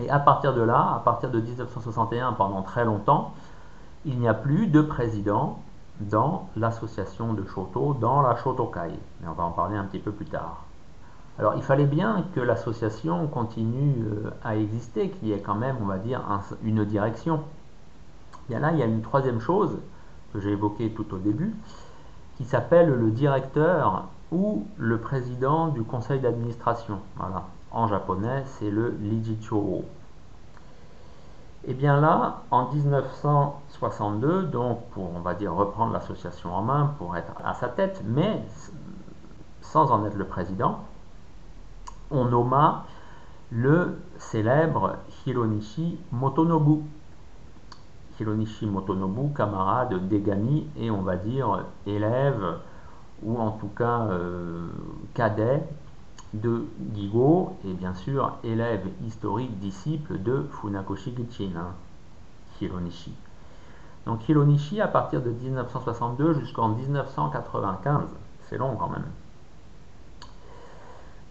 Et 0.00 0.10
à 0.10 0.18
partir 0.18 0.54
de 0.54 0.62
là, 0.62 0.94
à 0.96 1.00
partir 1.04 1.30
de 1.30 1.40
1961, 1.40 2.32
pendant 2.32 2.62
très 2.62 2.84
longtemps, 2.84 3.34
il 4.04 4.18
n'y 4.18 4.28
a 4.28 4.34
plus 4.34 4.66
de 4.66 4.80
président 4.80 5.60
dans 6.00 6.48
l'association 6.56 7.34
de 7.34 7.44
Shoto, 7.44 7.94
dans 8.00 8.22
la 8.22 8.36
Shotokai. 8.36 8.90
Mais 9.20 9.28
on 9.28 9.32
va 9.32 9.44
en 9.44 9.50
parler 9.50 9.76
un 9.76 9.84
petit 9.84 9.98
peu 9.98 10.12
plus 10.12 10.26
tard. 10.26 10.64
Alors 11.38 11.54
il 11.56 11.62
fallait 11.62 11.86
bien 11.86 12.24
que 12.34 12.40
l'association 12.40 13.26
continue 13.26 14.04
euh, 14.04 14.30
à 14.44 14.56
exister, 14.56 15.10
qu'il 15.10 15.28
y 15.28 15.32
ait 15.32 15.40
quand 15.40 15.54
même, 15.54 15.76
on 15.80 15.86
va 15.86 15.98
dire, 15.98 16.20
une 16.62 16.84
direction. 16.84 17.40
Bien 18.48 18.58
là, 18.60 18.72
il 18.72 18.78
y 18.78 18.82
a 18.82 18.86
une 18.86 19.02
troisième 19.02 19.40
chose 19.40 19.78
que 20.32 20.40
j'ai 20.40 20.50
évoquée 20.50 20.90
tout 20.90 21.14
au 21.14 21.18
début, 21.18 21.54
qui 22.36 22.44
s'appelle 22.44 22.90
le 22.90 23.10
directeur 23.10 24.08
ou 24.32 24.66
le 24.78 24.98
président 24.98 25.68
du 25.68 25.84
conseil 25.84 26.18
d'administration. 26.18 26.98
Voilà. 27.16 27.44
En 27.70 27.86
japonais, 27.86 28.42
c'est 28.46 28.70
le 28.70 28.90
Lijicho. 29.00 29.84
Et 31.64 31.70
eh 31.70 31.74
bien 31.74 32.00
là, 32.00 32.42
en 32.50 32.72
1962, 32.72 34.44
donc 34.44 34.80
pour, 34.90 35.14
on 35.14 35.20
va 35.20 35.34
dire, 35.34 35.54
reprendre 35.54 35.92
l'association 35.92 36.52
en 36.52 36.62
main, 36.62 36.94
pour 36.98 37.16
être 37.16 37.32
à 37.44 37.54
sa 37.54 37.68
tête, 37.68 38.02
mais 38.04 38.42
sans 39.60 39.92
en 39.92 40.04
être 40.04 40.16
le 40.16 40.24
président, 40.24 40.80
on 42.10 42.24
nomma 42.24 42.84
le 43.52 44.00
célèbre 44.18 44.96
Hironishi 45.24 46.00
Motonobu. 46.10 46.82
Hironishi 48.18 48.66
Motonobu, 48.66 49.32
camarade 49.32 50.08
d'Egami 50.08 50.66
et 50.76 50.90
on 50.90 51.02
va 51.02 51.16
dire 51.16 51.64
élève 51.86 52.56
ou 53.24 53.38
en 53.38 53.52
tout 53.52 53.68
cas 53.68 54.06
euh, 54.10 54.68
cadet 55.14 55.62
de 56.34 56.64
Gigo 56.94 57.56
et 57.64 57.72
bien 57.74 57.94
sûr 57.94 58.36
élève 58.42 58.86
historique 59.06 59.58
disciple 59.58 60.18
de 60.22 60.46
Funakoshi 60.50 61.14
Gichin, 61.14 61.52
hein, 61.56 61.74
Hironishi. 62.60 63.14
Donc 64.06 64.28
Hironishi 64.28 64.80
à 64.80 64.88
partir 64.88 65.22
de 65.22 65.30
1962 65.30 66.34
jusqu'en 66.34 66.68
1995, 66.68 68.08
c'est 68.48 68.58
long 68.58 68.76
quand 68.76 68.88
même. 68.88 69.04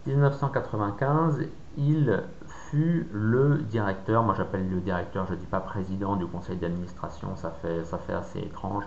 1995, 0.06 1.44
il 1.76 2.22
fut 2.70 3.08
le 3.12 3.58
directeur, 3.58 4.22
moi 4.22 4.34
j'appelle 4.36 4.68
le 4.68 4.80
directeur, 4.80 5.26
je 5.26 5.34
ne 5.34 5.38
dis 5.38 5.46
pas 5.46 5.60
président 5.60 6.16
du 6.16 6.26
conseil 6.26 6.56
d'administration, 6.56 7.36
ça 7.36 7.50
fait, 7.50 7.84
ça 7.84 7.98
fait 7.98 8.14
assez 8.14 8.40
étrange. 8.40 8.84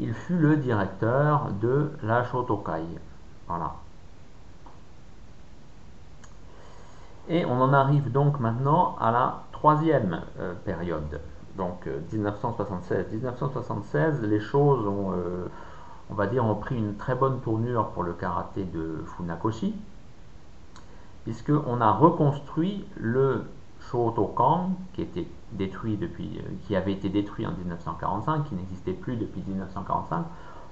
Il 0.00 0.14
fut 0.14 0.38
le 0.38 0.56
directeur 0.56 1.50
de 1.60 1.90
la 2.02 2.24
Shotokai. 2.24 2.84
Voilà. 3.48 3.74
Et 7.28 7.44
on 7.44 7.60
en 7.60 7.72
arrive 7.72 8.10
donc 8.10 8.40
maintenant 8.40 8.96
à 9.00 9.10
la 9.10 9.42
troisième 9.52 10.22
euh, 10.38 10.54
période, 10.64 11.20
donc 11.56 11.88
1976. 12.12 13.06
Euh, 13.06 13.16
1976, 13.16 14.22
les 14.22 14.40
choses 14.40 14.86
ont, 14.86 15.12
euh, 15.12 15.46
on 16.10 16.14
va 16.14 16.26
dire, 16.26 16.44
ont 16.44 16.54
pris 16.54 16.76
une 16.76 16.94
très 16.96 17.14
bonne 17.14 17.40
tournure 17.40 17.88
pour 17.88 18.02
le 18.02 18.14
karaté 18.14 18.64
de 18.64 19.04
Funakoshi, 19.16 19.74
puisqu'on 21.24 21.80
a 21.80 21.92
reconstruit 21.92 22.86
le 22.96 23.44
Shotokan, 23.90 24.70
qui 24.94 25.06
depuis, 25.52 26.40
qui 26.66 26.76
avait 26.76 26.92
été 26.92 27.08
détruit 27.08 27.46
en 27.46 27.52
1945, 27.52 28.44
qui 28.44 28.54
n'existait 28.54 28.92
plus 28.92 29.16
depuis 29.16 29.42
1945. 29.46 30.24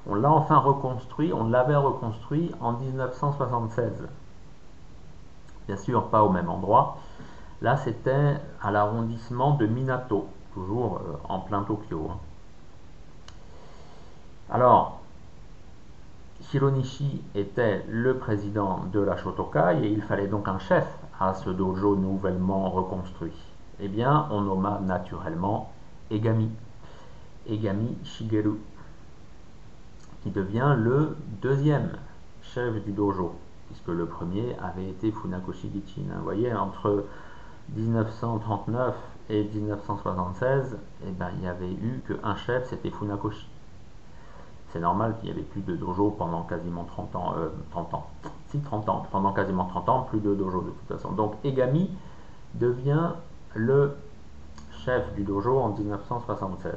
On 0.08 0.14
l'a 0.14 0.30
enfin 0.30 0.58
reconstruit, 0.58 1.32
on 1.32 1.48
l'avait 1.48 1.76
reconstruit 1.76 2.52
en 2.60 2.72
1976 2.72 4.06
bien 5.66 5.76
sûr 5.76 6.08
pas 6.08 6.22
au 6.22 6.30
même 6.30 6.48
endroit. 6.48 6.98
Là, 7.62 7.76
c'était 7.76 8.36
à 8.62 8.70
l'arrondissement 8.70 9.54
de 9.54 9.66
Minato, 9.66 10.28
toujours 10.54 10.96
euh, 10.96 11.16
en 11.28 11.40
plein 11.40 11.62
Tokyo. 11.62 12.08
Hein. 12.10 12.18
Alors, 14.50 15.00
Hironishi 16.52 17.22
était 17.34 17.84
le 17.88 18.18
président 18.18 18.84
de 18.92 19.00
la 19.00 19.16
Shotokai 19.16 19.78
et 19.82 19.88
il 19.88 20.02
fallait 20.02 20.28
donc 20.28 20.48
un 20.48 20.58
chef 20.58 20.86
à 21.20 21.34
ce 21.34 21.50
dojo 21.50 21.96
nouvellement 21.96 22.70
reconstruit. 22.70 23.32
Eh 23.80 23.88
bien, 23.88 24.26
on 24.30 24.42
nomma 24.42 24.80
naturellement 24.82 25.72
Egami, 26.10 26.50
Egami 27.48 27.96
Shigeru, 28.04 28.58
qui 30.22 30.30
devient 30.30 30.74
le 30.76 31.16
deuxième 31.42 31.92
chef 32.42 32.82
du 32.84 32.92
dojo 32.92 33.34
puisque 33.66 33.88
le 33.88 34.06
premier 34.06 34.56
avait 34.62 34.88
été 34.88 35.10
Funakoshi 35.10 35.70
Gichin. 35.72 36.08
Vous 36.18 36.24
voyez, 36.24 36.52
entre 36.54 37.04
1939 37.74 38.94
et 39.28 39.44
1976, 39.44 40.78
eh 41.04 41.10
ben, 41.10 41.28
il 41.34 41.40
n'y 41.40 41.48
avait 41.48 41.72
eu 41.72 42.02
qu'un 42.06 42.36
chef, 42.36 42.68
c'était 42.68 42.90
Funakoshi. 42.90 43.48
C'est 44.72 44.80
normal 44.80 45.16
qu'il 45.18 45.30
n'y 45.30 45.32
avait 45.32 45.46
plus 45.46 45.62
de 45.62 45.76
dojo 45.76 46.10
pendant 46.10 46.42
quasiment 46.42 46.84
30 46.84 47.16
ans, 47.16 47.34
30 47.70 47.94
euh, 47.94 47.96
ans, 47.96 48.06
si 48.56 48.62
30 48.62 48.88
ans, 48.88 49.06
pendant 49.10 49.32
quasiment 49.32 49.64
30 49.64 49.88
ans, 49.88 50.06
plus 50.08 50.20
de 50.20 50.34
dojo 50.34 50.62
de 50.62 50.70
toute 50.70 50.88
façon. 50.88 51.12
Donc 51.12 51.34
Egami 51.44 51.90
devient 52.54 53.10
le 53.54 53.96
chef 54.84 55.14
du 55.14 55.24
dojo 55.24 55.58
en 55.58 55.70
1976. 55.70 56.74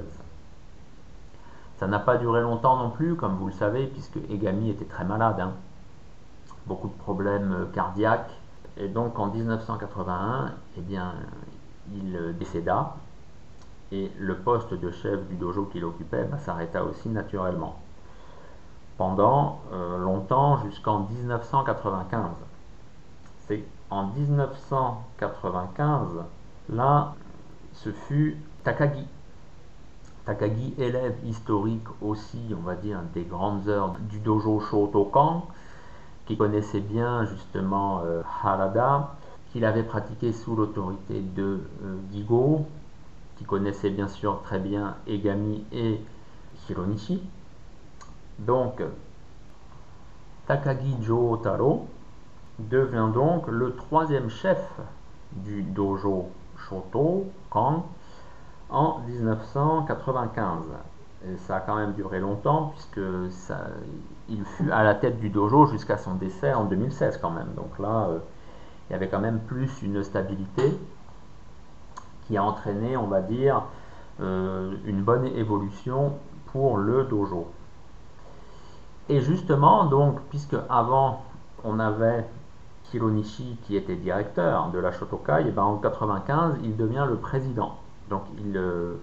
Ça 1.77 1.87
n'a 1.87 1.99
pas 1.99 2.17
duré 2.17 2.41
longtemps 2.41 2.77
non 2.77 2.89
plus, 2.89 3.15
comme 3.15 3.35
vous 3.35 3.47
le 3.47 3.53
savez, 3.53 3.87
puisque 3.87 4.17
Egami 4.29 4.69
était 4.69 4.85
très 4.85 5.05
malade. 5.05 5.39
Hein 5.39 5.53
beaucoup 6.69 6.87
de 6.87 6.93
problèmes 6.93 7.51
euh, 7.51 7.65
cardiaques. 7.73 8.31
Et 8.77 8.87
donc 8.87 9.19
en 9.19 9.27
1981, 9.27 10.53
eh 10.77 10.81
bien, 10.81 11.15
il 11.91 12.15
euh, 12.15 12.31
décéda 12.31 12.95
et 13.91 14.11
le 14.19 14.35
poste 14.35 14.73
de 14.73 14.91
chef 14.91 15.27
du 15.27 15.35
dojo 15.35 15.65
qu'il 15.65 15.83
occupait 15.83 16.23
bah, 16.25 16.37
s'arrêta 16.37 16.83
aussi 16.83 17.09
naturellement. 17.09 17.79
Pendant 18.99 19.61
euh, 19.71 19.97
longtemps, 19.97 20.61
jusqu'en 20.65 21.07
1995. 21.09 22.31
C'est 23.47 23.63
en 23.89 24.07
1995, 24.07 26.25
là, 26.67 27.15
ce 27.71 27.93
fut 27.93 28.35
Takagi. 28.65 29.07
Takagi, 30.25 30.73
élève 30.77 31.15
historique 31.23 31.87
aussi, 32.01 32.41
on 32.51 32.61
va 32.61 32.75
dire, 32.75 32.99
des 33.13 33.23
grandes 33.23 33.69
heures 33.69 33.95
du 34.09 34.19
dojo 34.19 34.59
Shotokan, 34.59 35.47
qui 36.25 36.35
connaissait 36.35 36.81
bien 36.81 37.23
justement 37.23 38.01
euh, 38.03 38.21
Harada, 38.43 39.15
qu'il 39.53 39.63
avait 39.63 39.83
pratiqué 39.83 40.33
sous 40.33 40.57
l'autorité 40.57 41.21
de 41.21 41.61
euh, 41.83 41.95
Gigo, 42.11 42.65
qui 43.37 43.45
connaissait 43.45 43.91
bien 43.91 44.09
sûr 44.09 44.41
très 44.43 44.59
bien 44.59 44.97
Egami 45.07 45.63
et 45.71 46.01
Hironishi. 46.69 47.21
Donc, 48.39 48.81
Takagi 50.47 50.97
Jotaro, 51.01 51.87
devient 52.59 53.09
donc 53.13 53.47
le 53.47 53.75
troisième 53.75 54.29
chef 54.29 54.59
du 55.31 55.61
dojo 55.61 56.29
Shoto 56.57 57.25
Kan 57.51 57.85
en 58.69 58.99
1995. 59.07 60.65
Et 61.27 61.37
ça 61.37 61.57
a 61.57 61.59
quand 61.59 61.75
même 61.75 61.93
duré 61.93 62.19
longtemps 62.19 62.73
puisque 62.73 63.01
il 64.29 64.45
fut 64.45 64.71
à 64.71 64.83
la 64.83 64.95
tête 64.95 65.19
du 65.19 65.29
dojo 65.29 65.65
jusqu'à 65.67 65.97
son 65.97 66.15
décès 66.15 66.53
en 66.53 66.65
2016 66.65 67.19
quand 67.21 67.31
même. 67.31 67.53
Donc 67.55 67.77
là, 67.77 68.07
euh, 68.09 68.19
il 68.89 68.93
y 68.93 68.95
avait 68.95 69.09
quand 69.09 69.19
même 69.19 69.39
plus 69.39 69.81
une 69.81 70.03
stabilité 70.03 70.77
qui 72.27 72.37
a 72.37 72.43
entraîné, 72.43 72.95
on 72.95 73.07
va 73.07 73.21
dire, 73.21 73.63
euh, 74.21 74.75
une 74.85 75.01
bonne 75.01 75.25
évolution 75.25 76.13
pour 76.51 76.77
le 76.77 77.03
dojo. 77.03 77.51
Et 79.09 79.21
justement, 79.21 79.85
donc, 79.85 80.19
puisque 80.29 80.55
avant 80.69 81.23
on 81.63 81.79
avait 81.79 82.25
Hironishi 82.93 83.57
qui 83.63 83.75
était 83.75 83.95
directeur 83.95 84.69
de 84.69 84.79
la 84.79 84.91
Shotokai, 84.91 85.47
et 85.47 85.51
ben 85.51 85.63
en 85.63 85.77
95 85.77 86.57
il 86.63 86.77
devient 86.77 87.05
le 87.07 87.17
président. 87.17 87.77
Donc 88.09 88.23
il, 88.37 88.55
euh, 88.55 88.95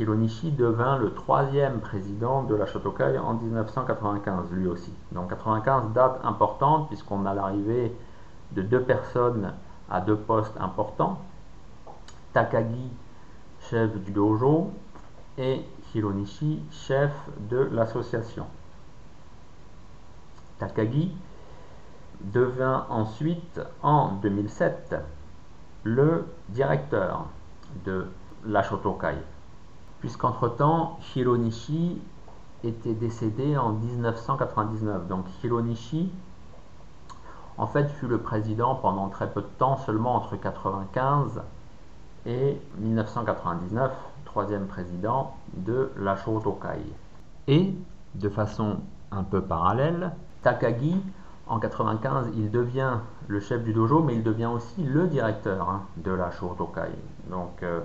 devint 0.00 0.96
le 0.98 1.12
troisième 1.14 1.80
président 1.80 2.44
de 2.44 2.54
la 2.54 2.66
Shotokai 2.66 3.18
en 3.18 3.34
1995 3.34 4.50
lui 4.52 4.66
aussi. 4.66 4.92
Donc 5.12 5.30
95 5.30 5.92
date 5.92 6.20
importante 6.24 6.88
puisqu'on 6.88 7.26
a 7.26 7.34
l'arrivée 7.34 7.96
de 8.52 8.62
deux 8.62 8.82
personnes 8.82 9.52
à 9.90 10.00
deux 10.00 10.16
postes 10.16 10.56
importants. 10.60 11.18
Takagi, 12.32 12.90
chef 13.60 13.96
du 14.04 14.12
dojo, 14.12 14.70
et 15.38 15.62
Hironishi, 15.94 16.62
chef 16.70 17.12
de 17.50 17.68
l'association. 17.72 18.46
Takagi 20.58 21.12
devint 22.20 22.86
ensuite 22.90 23.60
en 23.82 24.12
2007 24.22 24.96
le 25.84 26.26
directeur 26.48 27.26
de 27.84 28.06
la 28.44 28.62
Shotokai, 28.62 29.16
puisqu'entre-temps 30.00 30.98
Hironishi 31.14 32.00
était 32.64 32.94
décédé 32.94 33.56
en 33.56 33.72
1999. 33.72 35.06
Donc 35.06 35.26
Hironishi 35.42 36.10
en 37.56 37.66
fait 37.66 37.88
fut 37.88 38.06
le 38.06 38.18
président 38.18 38.74
pendant 38.74 39.08
très 39.08 39.30
peu 39.30 39.42
de 39.42 39.46
temps, 39.58 39.76
seulement 39.76 40.16
entre 40.16 40.32
1995 40.34 41.42
et 42.26 42.60
1999, 42.78 43.92
troisième 44.24 44.66
président 44.66 45.34
de 45.54 45.90
la 45.96 46.16
Shotokai. 46.16 46.80
Et 47.46 47.74
de 48.14 48.28
façon 48.28 48.78
un 49.10 49.24
peu 49.24 49.40
parallèle, 49.40 50.12
Takagi 50.42 51.02
en 51.48 51.58
95, 51.58 52.30
il 52.36 52.50
devient 52.50 52.98
le 53.26 53.40
chef 53.40 53.64
du 53.64 53.72
dojo, 53.72 54.02
mais 54.02 54.14
il 54.14 54.22
devient 54.22 54.46
aussi 54.46 54.82
le 54.82 55.06
directeur 55.06 55.68
hein, 55.68 55.82
de 55.96 56.10
la 56.10 56.30
Shotokai. 56.30 56.90
Donc, 57.30 57.62
euh, 57.62 57.80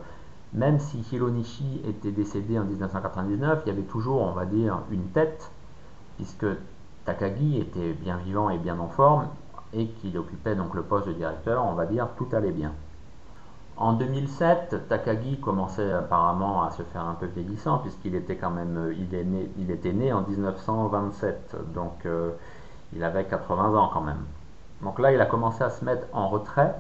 même 0.53 0.79
si 0.79 0.99
Hironishi 1.11 1.81
était 1.87 2.11
décédé 2.11 2.59
en 2.59 2.65
1999, 2.65 3.63
il 3.65 3.69
y 3.69 3.71
avait 3.71 3.83
toujours, 3.83 4.21
on 4.21 4.33
va 4.33 4.45
dire, 4.45 4.79
une 4.91 5.07
tête, 5.07 5.49
puisque 6.17 6.45
Takagi 7.05 7.59
était 7.59 7.93
bien 7.93 8.17
vivant 8.17 8.49
et 8.49 8.57
bien 8.57 8.77
en 8.79 8.89
forme, 8.89 9.27
et 9.71 9.87
qu'il 9.87 10.17
occupait 10.17 10.55
donc 10.55 10.75
le 10.75 10.83
poste 10.83 11.07
de 11.07 11.13
directeur, 11.13 11.65
on 11.65 11.73
va 11.73 11.85
dire, 11.85 12.07
tout 12.17 12.27
allait 12.33 12.51
bien. 12.51 12.73
En 13.75 13.93
2007, 13.93 14.87
Takagi 14.87 15.39
commençait 15.39 15.91
apparemment 15.91 16.63
à 16.63 16.71
se 16.71 16.83
faire 16.83 17.05
un 17.05 17.15
peu 17.15 17.25
vieillissant, 17.25 17.79
puisqu'il 17.79 18.13
était 18.15 18.35
quand 18.35 18.51
même, 18.51 18.93
il, 18.95 19.15
est 19.15 19.23
né, 19.23 19.49
il 19.57 19.71
était 19.71 19.93
né 19.93 20.13
en 20.13 20.21
1927, 20.21 21.55
donc 21.73 22.05
euh, 22.05 22.31
il 22.93 23.03
avait 23.03 23.25
80 23.25 23.75
ans 23.75 23.89
quand 23.91 24.01
même. 24.01 24.25
Donc 24.83 24.99
là, 24.99 25.11
il 25.11 25.19
a 25.19 25.25
commencé 25.25 25.63
à 25.63 25.69
se 25.69 25.83
mettre 25.83 26.05
en 26.13 26.29
retrait 26.29 26.75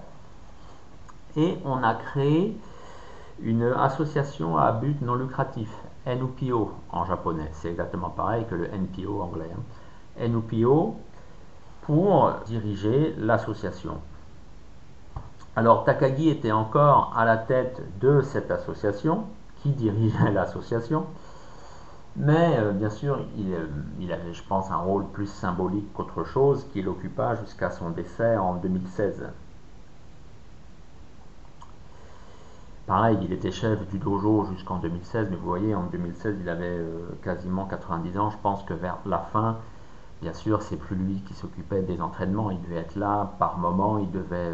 et 1.35 1.57
on 1.65 1.81
a 1.81 1.95
créé 1.95 2.57
une 3.41 3.63
association 3.63 4.57
à 4.57 4.71
but 4.71 5.01
non 5.01 5.15
lucratif, 5.15 5.69
NUPO 6.05 6.71
en 6.91 7.05
japonais. 7.05 7.49
C'est 7.53 7.69
exactement 7.69 8.09
pareil 8.09 8.45
que 8.47 8.55
le 8.55 8.67
NPO 8.67 9.21
anglais. 9.21 9.49
Hein. 9.51 10.27
NUPO 10.27 10.95
pour 11.81 12.33
diriger 12.45 13.15
l'association. 13.17 13.97
Alors 15.55 15.83
Takagi 15.83 16.29
était 16.29 16.51
encore 16.51 17.13
à 17.15 17.25
la 17.25 17.37
tête 17.37 17.81
de 17.99 18.21
cette 18.21 18.49
association, 18.49 19.25
qui 19.61 19.69
dirigeait 19.69 20.31
l'association, 20.33 21.05
mais 22.15 22.57
euh, 22.57 22.71
bien 22.71 22.89
sûr, 22.89 23.15
euh, 23.15 23.67
il, 23.99 24.11
avait, 24.11 24.33
je 24.33 24.43
pense, 24.43 24.69
un 24.71 24.77
rôle 24.77 25.05
plus 25.13 25.27
symbolique 25.27 25.91
qu'autre 25.93 26.23
chose 26.23 26.65
qu'il 26.71 26.87
occupa 26.87 27.35
jusqu'à 27.35 27.71
son 27.71 27.89
décès 27.89 28.37
en 28.37 28.55
2016. 28.55 29.29
Pareil, 32.85 33.17
il 33.21 33.31
était 33.31 33.51
chef 33.51 33.87
du 33.89 33.97
dojo 33.97 34.45
jusqu'en 34.51 34.77
2016, 34.77 35.27
mais 35.31 35.37
vous 35.37 35.47
voyez, 35.47 35.73
en 35.73 35.83
2016, 35.83 36.37
il 36.41 36.49
avait 36.49 36.65
euh, 36.65 36.99
quasiment 37.23 37.65
90 37.65 38.17
ans. 38.17 38.29
Je 38.29 38.37
pense 38.43 38.63
que 38.63 38.73
vers 38.73 38.97
la 39.05 39.19
fin, 39.19 39.57
bien 40.21 40.33
sûr, 40.33 40.61
c'est 40.61 40.77
plus 40.77 40.95
lui 40.95 41.23
qui 41.27 41.33
s'occupait 41.33 41.81
des 41.81 42.01
entraînements. 42.01 42.51
Il 42.51 42.61
devait 42.61 42.77
être 42.77 42.95
là 42.95 43.33
par 43.39 43.57
moment, 43.57 43.97
il 43.99 44.11
devait, 44.11 44.51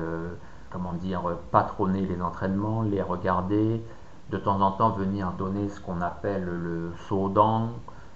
comment 0.71 0.93
dire, 0.93 1.21
patronner 1.51 2.01
les 2.01 2.21
entraînements, 2.21 2.81
les 2.83 3.01
regarder, 3.01 3.83
de 4.29 4.37
temps 4.37 4.61
en 4.61 4.71
temps 4.71 4.91
venir 4.91 5.31
donner 5.33 5.69
ce 5.69 5.79
qu'on 5.79 6.01
appelle 6.01 6.45
le 6.45 6.91
sodan, 7.07 7.69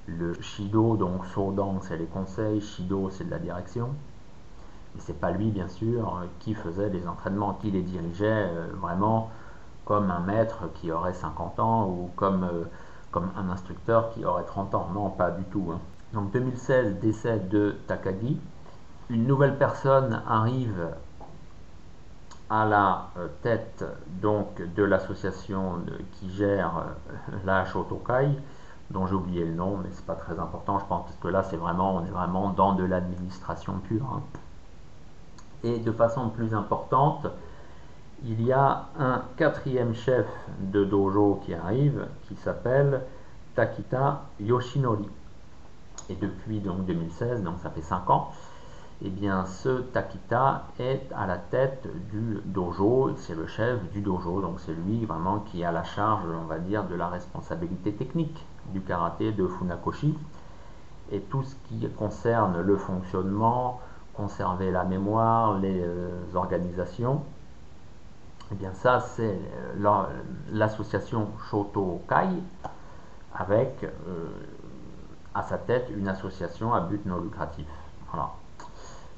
le 0.06 0.34
shido, 0.42 0.96
donc 0.96 1.26
sodan 1.26 1.80
c'est 1.82 1.98
les 1.98 2.06
conseils, 2.06 2.62
shido 2.62 3.10
c'est 3.10 3.26
de 3.26 3.32
la 3.32 3.40
direction. 3.40 3.90
Et 4.96 5.00
c'est 5.00 5.20
pas 5.20 5.32
lui 5.32 5.50
bien 5.50 5.68
sûr 5.68 6.22
qui 6.40 6.54
faisait 6.54 6.90
les 6.90 7.08
entraînements, 7.08 7.54
qui 7.56 7.72
les 7.72 7.82
dirigeait 7.82 8.48
euh, 8.52 8.68
vraiment 8.80 9.32
comme 9.86 10.12
un 10.12 10.20
maître 10.20 10.70
qui 10.76 10.92
aurait 10.92 11.14
50 11.14 11.60
ans 11.60 11.88
ou 11.88 12.10
comme, 12.16 12.44
euh, 12.44 12.66
comme 13.12 13.32
un 13.36 13.50
instructeur 13.50 14.12
qui 14.12 14.24
aurait 14.24 14.46
30 14.46 14.76
ans. 14.76 14.90
Non, 14.94 15.10
pas 15.10 15.32
du 15.32 15.44
tout. 15.46 15.70
Hein. 15.74 15.80
Donc 16.14 16.32
2016, 16.32 17.00
décès 17.00 17.40
de 17.40 17.76
Takagi. 17.88 18.40
Une 19.10 19.26
nouvelle 19.26 19.58
personne 19.58 20.22
arrive 20.28 20.90
à 22.54 22.66
la 22.66 23.10
euh, 23.18 23.28
tête 23.42 23.84
donc 24.22 24.62
de 24.76 24.84
l'association 24.84 25.80
qui 26.12 26.30
gère 26.30 26.78
euh, 26.78 27.38
la 27.46 27.66
Shotokai, 27.66 28.30
dont 28.92 29.08
j'ai 29.08 29.16
oublié 29.16 29.44
le 29.44 29.56
nom, 29.56 29.78
mais 29.78 29.90
c'est 29.92 30.06
pas 30.06 30.14
très 30.14 30.38
important, 30.38 30.78
je 30.78 30.86
pense, 30.86 31.06
parce 31.06 31.18
que 31.18 31.30
là 31.30 31.42
c'est 31.42 31.58
vraiment, 31.58 31.96
on 31.96 32.06
est 32.06 32.12
vraiment 32.12 32.52
dans 32.52 32.74
de 32.74 32.84
l'administration 32.84 33.80
pure. 33.88 34.06
Hein. 34.14 34.22
Et 35.64 35.80
de 35.80 35.92
façon 35.92 36.30
plus 36.30 36.54
importante, 36.54 37.26
il 38.24 38.44
y 38.44 38.52
a 38.52 38.86
un 39.00 39.24
quatrième 39.36 39.96
chef 39.96 40.28
de 40.60 40.86
dojo 40.86 41.42
qui 41.44 41.56
arrive, 41.56 42.06
qui 42.28 42.36
s'appelle 42.36 43.02
Takita 43.56 44.26
Yoshinori. 44.40 45.10
Et 46.10 46.16
depuis 46.16 46.60
donc 46.60 46.86
2016, 46.86 47.42
donc 47.42 47.56
ça 47.64 47.72
fait 47.72 47.82
5 47.82 48.08
ans, 48.12 48.32
eh 49.06 49.10
bien 49.10 49.46
ce 49.46 49.82
Takita 49.82 50.68
est 50.80 51.12
à 51.14 51.28
la 51.28 51.38
tête 51.38 51.88
du 52.10 52.40
dojo, 52.46 53.12
c'est 53.18 53.36
le 53.36 53.48
chef 53.48 53.92
du 53.92 54.00
dojo, 54.00 54.40
donc 54.40 54.62
c'est 54.62 54.74
lui 54.74 55.06
vraiment 55.06 55.40
qui 55.40 55.66
a 55.66 55.74
la 55.74 55.84
charge, 55.84 56.24
on 56.26 56.46
va 56.46 56.58
dire, 56.58 56.86
de 56.86 56.96
la 56.96 57.10
responsabilité 57.10 57.92
technique 57.94 58.46
du 58.68 58.80
karaté 58.80 59.34
de 59.34 59.46
Funakoshi. 59.46 60.18
Et 61.12 61.20
tout 61.20 61.44
ce 61.44 61.56
qui 61.68 61.86
concerne 61.98 62.62
le 62.62 62.78
fonctionnement, 62.78 63.82
conserver 64.14 64.72
la 64.72 64.86
mémoire, 64.86 65.60
les 65.60 65.82
euh, 65.82 66.22
organisations, 66.34 67.24
eh 68.54 68.56
bien 68.56 68.72
ça 68.74 69.02
c'est 69.02 69.38
euh, 69.76 70.04
l'association 70.54 71.28
Shoto 71.50 72.02
Kai 72.08 72.30
avec 73.36 73.84
euh, 73.84 74.30
à 75.34 75.44
sa 75.44 75.58
tête 75.58 75.90
une 75.94 76.08
association 76.08 76.74
à 76.74 76.80
but 76.80 77.06
non 77.06 77.20
lucratif. 77.20 77.68
Voilà 78.10 78.32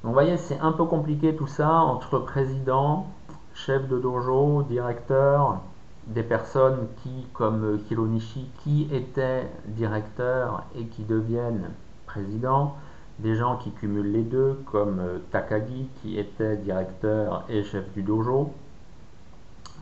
vous 0.05 0.13
voyez, 0.13 0.37
c'est 0.37 0.59
un 0.59 0.71
peu 0.71 0.85
compliqué 0.85 1.35
tout 1.35 1.47
ça 1.47 1.67
entre 1.67 2.19
président, 2.19 3.07
chef 3.55 3.87
de 3.87 3.97
dojo, 3.97 4.61
directeur, 4.61 5.61
des 6.05 6.21
personnes 6.21 6.87
qui, 7.01 7.25
comme 7.33 7.79
Kironishi, 7.87 8.47
qui 8.59 8.87
étaient 8.91 9.49
directeurs 9.65 10.63
et 10.75 10.85
qui 10.85 11.05
deviennent 11.05 11.71
président, 12.05 12.75
des 13.17 13.35
gens 13.35 13.57
qui 13.57 13.71
cumulent 13.71 14.11
les 14.11 14.21
deux, 14.21 14.61
comme 14.71 15.01
Takagi, 15.31 15.89
qui 16.03 16.19
était 16.19 16.57
directeur 16.57 17.43
et 17.49 17.63
chef 17.63 17.91
du 17.93 18.03
dojo, 18.03 18.53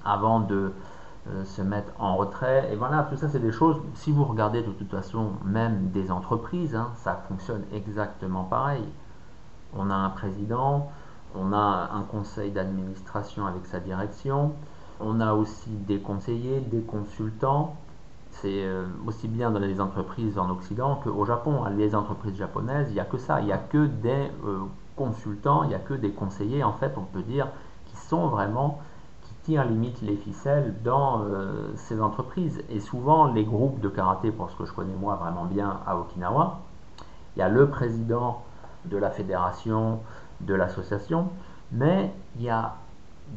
avant 0.05 0.39
de 0.39 0.71
euh, 1.27 1.43
se 1.43 1.61
mettre 1.61 1.91
en 1.99 2.15
retrait. 2.15 2.69
Et 2.71 2.77
voilà, 2.77 3.05
tout 3.09 3.17
ça, 3.17 3.27
c'est 3.27 3.39
des 3.39 3.51
choses, 3.51 3.75
si 3.95 4.13
vous 4.13 4.23
regardez 4.23 4.61
de 4.61 4.71
toute 4.71 4.89
façon, 4.89 5.31
même 5.43 5.89
des 5.89 6.11
entreprises, 6.11 6.75
hein, 6.75 6.91
ça 6.95 7.21
fonctionne 7.27 7.63
exactement 7.73 8.45
pareil 8.45 8.85
on 9.77 9.89
a 9.89 9.95
un 9.95 10.09
président, 10.09 10.91
on 11.35 11.53
a 11.53 11.89
un 11.93 12.01
conseil 12.03 12.51
d'administration 12.51 13.45
avec 13.45 13.65
sa 13.65 13.79
direction, 13.79 14.53
on 14.99 15.19
a 15.19 15.33
aussi 15.33 15.69
des 15.69 15.99
conseillers, 15.99 16.59
des 16.59 16.81
consultants. 16.81 17.75
C'est 18.31 18.65
euh, 18.65 18.85
aussi 19.05 19.27
bien 19.27 19.51
dans 19.51 19.59
les 19.59 19.79
entreprises 19.79 20.39
en 20.39 20.49
Occident 20.49 20.99
qu'au 21.03 21.25
Japon. 21.25 21.65
Les 21.77 21.93
entreprises 21.93 22.35
japonaises, 22.35 22.87
il 22.89 22.93
n'y 22.93 22.99
a 22.99 23.05
que 23.05 23.17
ça, 23.17 23.41
il 23.41 23.45
n'y 23.45 23.51
a 23.51 23.57
que 23.57 23.85
des 23.85 24.31
euh, 24.45 24.59
consultants, 24.95 25.63
il 25.63 25.69
n'y 25.69 25.75
a 25.75 25.79
que 25.79 25.93
des 25.93 26.11
conseillers, 26.11 26.63
en 26.63 26.73
fait, 26.73 26.93
on 26.97 27.03
peut 27.03 27.21
dire, 27.21 27.47
qui 27.85 27.97
sont 27.97 28.27
vraiment, 28.27 28.79
qui 29.21 29.33
tirent 29.43 29.65
limite 29.65 30.01
les 30.01 30.15
ficelles 30.15 30.75
dans 30.83 31.21
euh, 31.21 31.71
ces 31.75 32.01
entreprises. 32.01 32.63
Et 32.69 32.79
souvent, 32.79 33.31
les 33.31 33.43
groupes 33.43 33.79
de 33.79 33.89
karaté, 33.89 34.31
pour 34.31 34.49
ce 34.49 34.57
que 34.57 34.65
je 34.65 34.73
connais 34.73 34.95
moi 34.95 35.15
vraiment 35.15 35.45
bien 35.45 35.79
à 35.85 35.95
Okinawa, 35.97 36.61
il 37.35 37.39
y 37.39 37.43
a 37.43 37.49
le 37.49 37.69
président 37.69 38.43
de 38.85 38.97
la 38.97 39.09
fédération, 39.09 39.99
de 40.41 40.53
l'association, 40.53 41.29
mais 41.71 42.11
il 42.35 42.43
y 42.43 42.49
a 42.49 42.75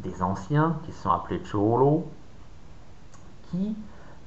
des 0.02 0.22
anciens 0.22 0.76
qui 0.84 0.92
sont 0.92 1.10
appelés 1.10 1.40
Cholo, 1.50 2.04
qui, 3.50 3.76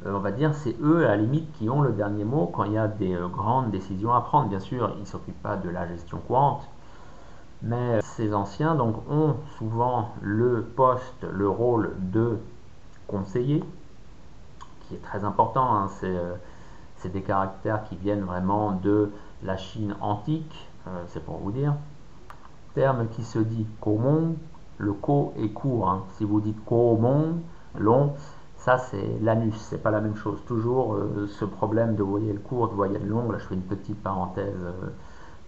euh, 0.05 0.15
on 0.15 0.19
va 0.19 0.31
dire, 0.31 0.53
c'est 0.55 0.75
eux 0.81 1.05
à 1.05 1.09
la 1.09 1.17
limite 1.17 1.51
qui 1.53 1.69
ont 1.69 1.81
le 1.81 1.91
dernier 1.91 2.23
mot 2.23 2.47
quand 2.47 2.63
il 2.63 2.73
y 2.73 2.77
a 2.77 2.87
des 2.87 3.13
euh, 3.13 3.27
grandes 3.27 3.71
décisions 3.71 4.13
à 4.13 4.21
prendre. 4.21 4.49
Bien 4.49 4.59
sûr, 4.59 4.91
ils 4.95 5.01
ne 5.01 5.05
s'occupent 5.05 5.41
pas 5.41 5.57
de 5.57 5.69
la 5.69 5.87
gestion 5.87 6.19
courante, 6.19 6.67
mais 7.61 8.01
ces 8.01 8.33
anciens 8.33 8.75
donc, 8.75 8.95
ont 9.09 9.35
souvent 9.57 10.09
le 10.21 10.63
poste, 10.63 11.25
le 11.29 11.49
rôle 11.49 11.95
de 11.99 12.37
conseiller, 13.07 13.63
qui 14.87 14.95
est 14.95 15.03
très 15.03 15.23
important. 15.23 15.75
Hein. 15.75 15.89
Euh, 16.03 16.35
c'est 16.95 17.11
des 17.11 17.21
caractères 17.21 17.83
qui 17.85 17.95
viennent 17.95 18.23
vraiment 18.23 18.71
de 18.71 19.11
la 19.43 19.57
Chine 19.57 19.95
antique, 20.01 20.68
c'est 21.07 21.23
pour 21.23 21.37
vous 21.37 21.51
dire. 21.51 21.75
Terme 22.73 23.07
qui 23.07 23.23
se 23.23 23.39
dit 23.39 23.65
komon, 23.81 24.35
le 24.77 24.93
ko 24.93 25.33
est 25.37 25.49
court. 25.49 25.89
Hein. 25.89 26.03
Si 26.17 26.23
vous 26.23 26.41
dites 26.41 26.63
komon, 26.65 27.39
long, 27.77 28.13
ça, 28.59 28.77
c'est 28.77 29.19
l'anus, 29.21 29.55
c'est 29.55 29.81
pas 29.81 29.89
la 29.89 30.01
même 30.01 30.15
chose. 30.15 30.39
Toujours 30.45 30.93
euh, 30.93 31.27
ce 31.27 31.45
problème 31.45 31.95
de 31.95 32.03
voyelle 32.03 32.39
courte, 32.39 32.73
voyelle 32.73 33.07
longue. 33.07 33.31
Là, 33.31 33.37
je 33.37 33.45
fais 33.45 33.55
une 33.55 33.61
petite 33.61 34.01
parenthèse 34.03 34.53
euh, 34.61 34.89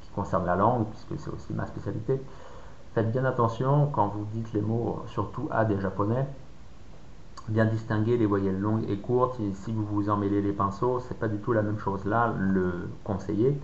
qui 0.02 0.10
concerne 0.12 0.46
la 0.46 0.56
langue, 0.56 0.86
puisque 0.88 1.22
c'est 1.22 1.30
aussi 1.30 1.54
ma 1.54 1.68
spécialité. 1.68 2.22
Faites 2.94 3.12
bien 3.12 3.26
attention 3.26 3.90
quand 3.92 4.08
vous 4.08 4.26
dites 4.34 4.54
les 4.54 4.62
mots, 4.62 5.04
surtout 5.08 5.50
à 5.52 5.66
des 5.66 5.80
japonais. 5.80 6.26
Bien 7.50 7.66
distinguer 7.66 8.18
les 8.18 8.26
voyelles 8.26 8.60
longues 8.60 8.90
et 8.90 8.98
courtes. 8.98 9.40
Si 9.56 9.74
vous 9.74 9.86
vous 9.86 10.10
emmêlez 10.10 10.42
les 10.42 10.54
pinceaux, 10.54 11.00
c'est 11.02 11.20
pas 11.20 11.28
du 11.28 11.38
tout 11.38 11.52
la 11.52 11.64
même 11.64 11.80
chose. 11.80 12.06
Là, 12.06 12.34
le 12.38 12.90
conseiller, 13.04 13.60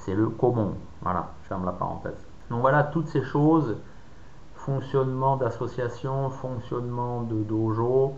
c'est 0.00 0.14
le 0.14 0.28
commun. 0.28 0.72
Voilà, 1.02 1.30
ferme 1.42 1.64
la 1.64 1.72
parenthèse. 1.72 2.26
Donc 2.50 2.60
voilà, 2.60 2.82
toutes 2.84 3.08
ces 3.08 3.22
choses, 3.22 3.76
fonctionnement 4.54 5.36
d'association, 5.36 6.30
fonctionnement 6.30 7.22
de 7.22 7.42
dojo, 7.42 8.14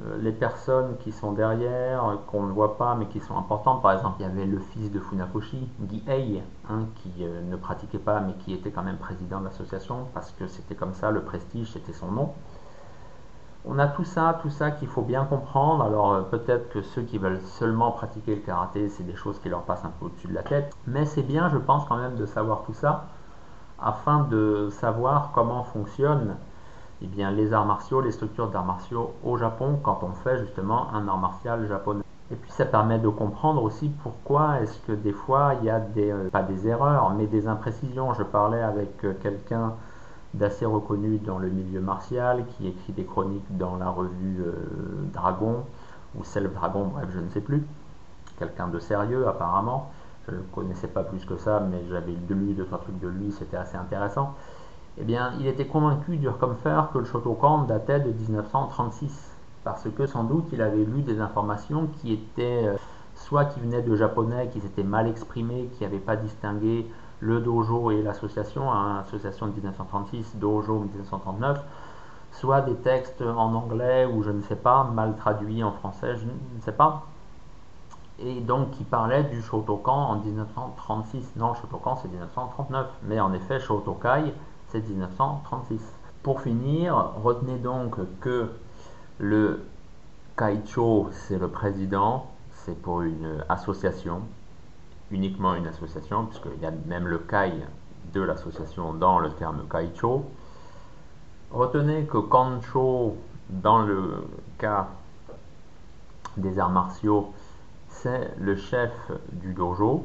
euh, 0.00 0.16
les 0.20 0.32
personnes 0.32 0.96
qui 1.00 1.10
sont 1.10 1.32
derrière, 1.32 2.04
euh, 2.04 2.14
qu'on 2.28 2.44
ne 2.44 2.52
voit 2.52 2.78
pas 2.78 2.94
mais 2.94 3.06
qui 3.06 3.20
sont 3.20 3.36
importantes. 3.36 3.82
Par 3.82 3.92
exemple, 3.92 4.16
il 4.20 4.22
y 4.22 4.26
avait 4.26 4.46
le 4.46 4.58
fils 4.58 4.92
de 4.92 5.00
Funakoshi, 5.00 5.68
Guy 5.80 6.40
hein, 6.70 6.86
qui 6.96 7.12
euh, 7.20 7.42
ne 7.42 7.56
pratiquait 7.56 7.98
pas 7.98 8.20
mais 8.20 8.34
qui 8.34 8.52
était 8.52 8.70
quand 8.70 8.84
même 8.84 8.98
président 8.98 9.40
de 9.40 9.46
l'association 9.46 10.06
parce 10.14 10.30
que 10.32 10.46
c'était 10.46 10.76
comme 10.76 10.94
ça, 10.94 11.10
le 11.10 11.22
prestige, 11.22 11.72
c'était 11.72 11.92
son 11.92 12.12
nom. 12.12 12.32
On 13.64 13.78
a 13.78 13.86
tout 13.86 14.04
ça, 14.04 14.38
tout 14.40 14.50
ça 14.50 14.70
qu'il 14.70 14.88
faut 14.88 15.02
bien 15.02 15.24
comprendre. 15.24 15.84
Alors 15.84 16.28
peut-être 16.28 16.70
que 16.70 16.82
ceux 16.82 17.02
qui 17.02 17.18
veulent 17.18 17.40
seulement 17.40 17.90
pratiquer 17.92 18.34
le 18.34 18.40
karaté, 18.40 18.88
c'est 18.88 19.04
des 19.04 19.16
choses 19.16 19.38
qui 19.40 19.48
leur 19.48 19.62
passent 19.62 19.84
un 19.84 19.92
peu 19.98 20.06
au-dessus 20.06 20.28
de 20.28 20.34
la 20.34 20.42
tête. 20.42 20.74
Mais 20.86 21.04
c'est 21.04 21.22
bien, 21.22 21.48
je 21.50 21.58
pense 21.58 21.84
quand 21.86 21.96
même, 21.96 22.16
de 22.16 22.26
savoir 22.26 22.62
tout 22.62 22.74
ça 22.74 23.06
afin 23.80 24.24
de 24.24 24.68
savoir 24.70 25.30
comment 25.32 25.62
fonctionne 25.62 26.36
eh 27.00 27.06
bien, 27.06 27.30
les 27.30 27.52
arts 27.52 27.66
martiaux, 27.66 28.00
les 28.00 28.10
structures 28.10 28.48
d'arts 28.48 28.64
martiaux 28.64 29.14
au 29.22 29.36
Japon 29.36 29.78
quand 29.82 30.00
on 30.02 30.12
fait 30.12 30.38
justement 30.38 30.92
un 30.92 31.06
art 31.06 31.18
martial 31.18 31.66
japonais. 31.68 32.02
Et 32.30 32.34
puis 32.34 32.50
ça 32.50 32.64
permet 32.64 32.98
de 32.98 33.08
comprendre 33.08 33.62
aussi 33.62 33.88
pourquoi 34.02 34.60
est-ce 34.60 34.78
que 34.80 34.92
des 34.92 35.12
fois 35.12 35.54
il 35.60 35.66
y 35.66 35.70
a 35.70 35.78
des, 35.80 36.10
euh, 36.10 36.28
pas 36.28 36.42
des 36.42 36.66
erreurs, 36.66 37.10
mais 37.16 37.26
des 37.26 37.46
imprécisions. 37.46 38.12
Je 38.14 38.22
parlais 38.22 38.60
avec 38.60 39.04
euh, 39.04 39.14
quelqu'un 39.22 39.74
d'assez 40.34 40.66
reconnu 40.66 41.18
dans 41.18 41.38
le 41.38 41.48
milieu 41.48 41.80
martial 41.80 42.44
qui 42.46 42.68
écrit 42.68 42.92
des 42.92 43.04
chroniques 43.04 43.56
dans 43.56 43.76
la 43.76 43.88
revue 43.88 44.40
euh, 44.40 44.52
Dragon 45.12 45.64
ou 46.16 46.24
Self 46.24 46.52
Dragon, 46.52 46.90
bref, 46.92 47.06
je 47.12 47.20
ne 47.20 47.28
sais 47.30 47.40
plus. 47.40 47.64
Quelqu'un 48.38 48.68
de 48.68 48.78
sérieux 48.78 49.26
apparemment. 49.26 49.90
Je 50.26 50.34
ne 50.34 50.42
connaissais 50.54 50.88
pas 50.88 51.04
plus 51.04 51.24
que 51.24 51.38
ça, 51.38 51.60
mais 51.70 51.82
j'avais 51.88 52.12
lu 52.12 52.52
deux 52.52 52.66
trois 52.66 52.78
trucs 52.78 53.00
de 53.00 53.08
lui, 53.08 53.32
c'était 53.32 53.56
assez 53.56 53.76
intéressant 53.76 54.34
eh 55.00 55.04
bien, 55.04 55.32
il 55.38 55.46
était 55.46 55.66
convaincu, 55.66 56.16
dur 56.16 56.38
comme 56.38 56.56
fer, 56.56 56.90
que 56.92 56.98
le 56.98 57.04
Shotokan 57.04 57.64
datait 57.64 58.00
de 58.00 58.10
1936, 58.10 59.30
parce 59.62 59.86
que 59.96 60.06
sans 60.06 60.24
doute 60.24 60.46
il 60.52 60.60
avait 60.60 60.84
lu 60.84 61.02
des 61.02 61.20
informations 61.20 61.88
qui 62.00 62.12
étaient 62.12 62.66
euh, 62.66 62.76
soit 63.14 63.44
qui 63.44 63.60
venaient 63.60 63.82
de 63.82 63.94
japonais, 63.94 64.48
qui 64.52 64.60
s'étaient 64.60 64.82
mal 64.82 65.06
exprimés, 65.06 65.68
qui 65.74 65.84
n'avaient 65.84 65.98
pas 65.98 66.16
distingué 66.16 66.86
le 67.20 67.40
dojo 67.40 67.90
et 67.90 68.02
l'association, 68.02 68.70
association 68.72 69.46
de 69.46 69.52
1936, 69.52 70.36
dojo 70.36 70.80
1939, 70.80 71.60
soit 72.32 72.60
des 72.60 72.76
textes 72.76 73.22
en 73.22 73.54
anglais 73.54 74.06
ou 74.06 74.22
je 74.22 74.30
ne 74.30 74.42
sais 74.42 74.56
pas, 74.56 74.84
mal 74.84 75.16
traduits 75.16 75.62
en 75.64 75.72
français, 75.72 76.16
je 76.16 76.26
ne 76.26 76.60
sais 76.60 76.72
pas, 76.72 77.06
et 78.20 78.40
donc 78.40 78.72
qui 78.72 78.84
parlait 78.84 79.24
du 79.24 79.42
Shotokan 79.42 79.92
en 79.92 80.16
1936. 80.16 81.36
Non, 81.36 81.54
Shotokan 81.54 81.96
c'est 81.96 82.08
1939, 82.08 82.86
mais 83.04 83.20
en 83.20 83.32
effet 83.32 83.60
Shotokai 83.60 84.32
c'est 84.68 84.86
1936. 84.86 85.80
Pour 86.22 86.40
finir, 86.40 87.12
retenez 87.22 87.58
donc 87.58 87.96
que 88.20 88.50
le 89.18 89.64
Kaicho, 90.36 91.08
c'est 91.12 91.38
le 91.38 91.48
président, 91.48 92.26
c'est 92.50 92.80
pour 92.80 93.02
une 93.02 93.44
association, 93.48 94.22
uniquement 95.10 95.54
une 95.54 95.66
association, 95.66 96.26
puisqu'il 96.26 96.60
y 96.62 96.66
a 96.66 96.70
même 96.86 97.06
le 97.06 97.18
Kai 97.18 97.52
de 98.12 98.20
l'association 98.20 98.94
dans 98.94 99.18
le 99.18 99.30
terme 99.30 99.62
Kaicho. 99.70 100.24
Retenez 101.50 102.04
que 102.04 102.18
Kancho, 102.18 103.16
dans 103.48 103.82
le 103.82 104.26
cas 104.58 104.88
des 106.36 106.58
arts 106.58 106.70
martiaux, 106.70 107.32
c'est 107.88 108.34
le 108.38 108.56
chef 108.56 108.92
du 109.32 109.54
dojo, 109.54 110.04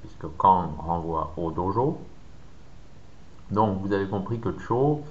puisque 0.00 0.26
Kan 0.38 0.70
renvoie 0.78 1.32
au 1.36 1.50
dojo. 1.50 1.98
Donc 3.50 3.80
vous 3.80 3.92
avez 3.92 4.06
compris 4.06 4.40
que 4.40 4.56
Cho, 4.58 5.02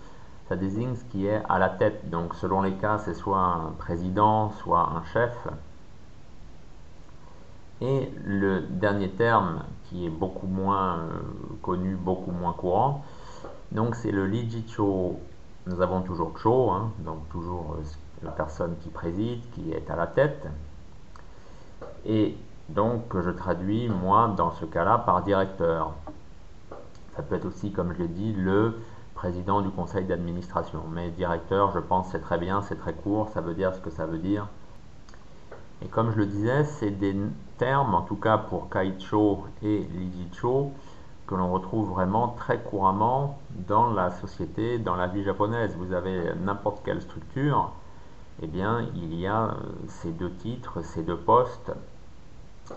ça 0.48 0.56
désigne 0.56 0.96
ce 0.96 1.04
qui 1.06 1.28
est 1.28 1.42
à 1.50 1.60
la 1.60 1.70
tête. 1.70 2.10
Donc 2.10 2.36
selon 2.36 2.62
les 2.62 2.74
cas, 2.74 2.98
c'est 3.00 3.14
soit 3.14 3.40
un 3.40 3.72
président, 3.78 4.52
soit 4.52 4.90
un 4.96 5.04
chef. 5.14 5.36
Et 7.84 8.10
le 8.24 8.62
dernier 8.62 9.10
terme, 9.10 9.66
qui 9.84 10.06
est 10.06 10.10
beaucoup 10.10 10.48
moins 10.48 11.00
euh, 11.00 11.20
connu, 11.62 11.98
beaucoup 11.98 12.32
moins 12.32 12.54
courant, 12.54 13.04
donc 13.74 13.96
c'est 13.96 14.12
le 14.12 14.26
Liji 14.26 14.64
Cho. 14.70 15.20
Nous 15.68 15.82
avons 15.82 16.02
toujours 16.02 16.32
Cho, 16.42 16.72
hein, 16.72 16.94
donc 17.00 17.28
toujours 17.28 17.76
euh, 17.78 17.84
la 18.24 18.32
personne 18.32 18.78
qui 18.82 18.88
préside, 18.88 19.42
qui 19.52 19.74
est 19.74 19.92
à 19.92 19.98
la 19.98 20.08
tête. 20.08 20.48
Et 22.06 22.38
donc 22.70 23.20
je 23.20 23.32
traduis 23.32 23.90
moi 23.90 24.34
dans 24.38 24.52
ce 24.52 24.64
cas-là 24.64 25.00
par 25.00 25.22
directeur. 25.24 25.92
Ça 27.18 27.22
peut 27.22 27.36
être 27.36 27.46
aussi, 27.46 27.74
comme 27.74 27.94
je 27.94 28.04
l'ai 28.04 28.08
dit, 28.08 28.32
le 28.32 28.80
président 29.14 29.62
du 29.62 29.70
conseil 29.70 30.06
d'administration. 30.06 30.84
Mais 30.90 31.10
directeur, 31.10 31.74
je 31.74 31.80
pense, 31.80 32.08
c'est 32.12 32.22
très 32.22 32.38
bien, 32.38 32.62
c'est 32.62 32.78
très 32.78 32.94
court, 32.94 33.28
ça 33.34 33.42
veut 33.42 33.54
dire 33.54 33.76
ce 33.76 33.82
que 33.82 33.90
ça 33.90 34.06
veut 34.06 34.20
dire. 34.20 34.48
Et 35.82 35.88
comme 35.88 36.12
je 36.12 36.18
le 36.18 36.26
disais, 36.26 36.64
c'est 36.64 36.92
des 36.92 37.14
en 37.72 38.02
tout 38.02 38.16
cas 38.16 38.38
pour 38.38 38.70
Kaicho 38.70 39.46
et 39.62 39.88
Lijicho, 39.94 40.72
que 41.28 41.36
l'on 41.36 41.52
retrouve 41.52 41.92
vraiment 41.92 42.30
très 42.30 42.60
couramment 42.60 43.40
dans 43.68 43.92
la 43.92 44.12
société, 44.12 44.78
dans 44.78 44.96
la 44.96 45.08
vie 45.08 45.24
japonaise. 45.24 45.76
Vous 45.78 45.94
avez 45.94 46.34
n'importe 46.44 46.84
quelle 46.84 47.02
structure, 47.02 47.72
eh 48.42 48.48
bien, 48.48 48.86
il 48.96 49.14
y 49.14 49.28
a 49.28 49.44
euh, 49.44 49.54
ces 49.88 50.12
deux 50.12 50.32
titres, 50.32 50.82
ces 50.84 51.04
deux 51.04 51.18
postes, 51.18 51.72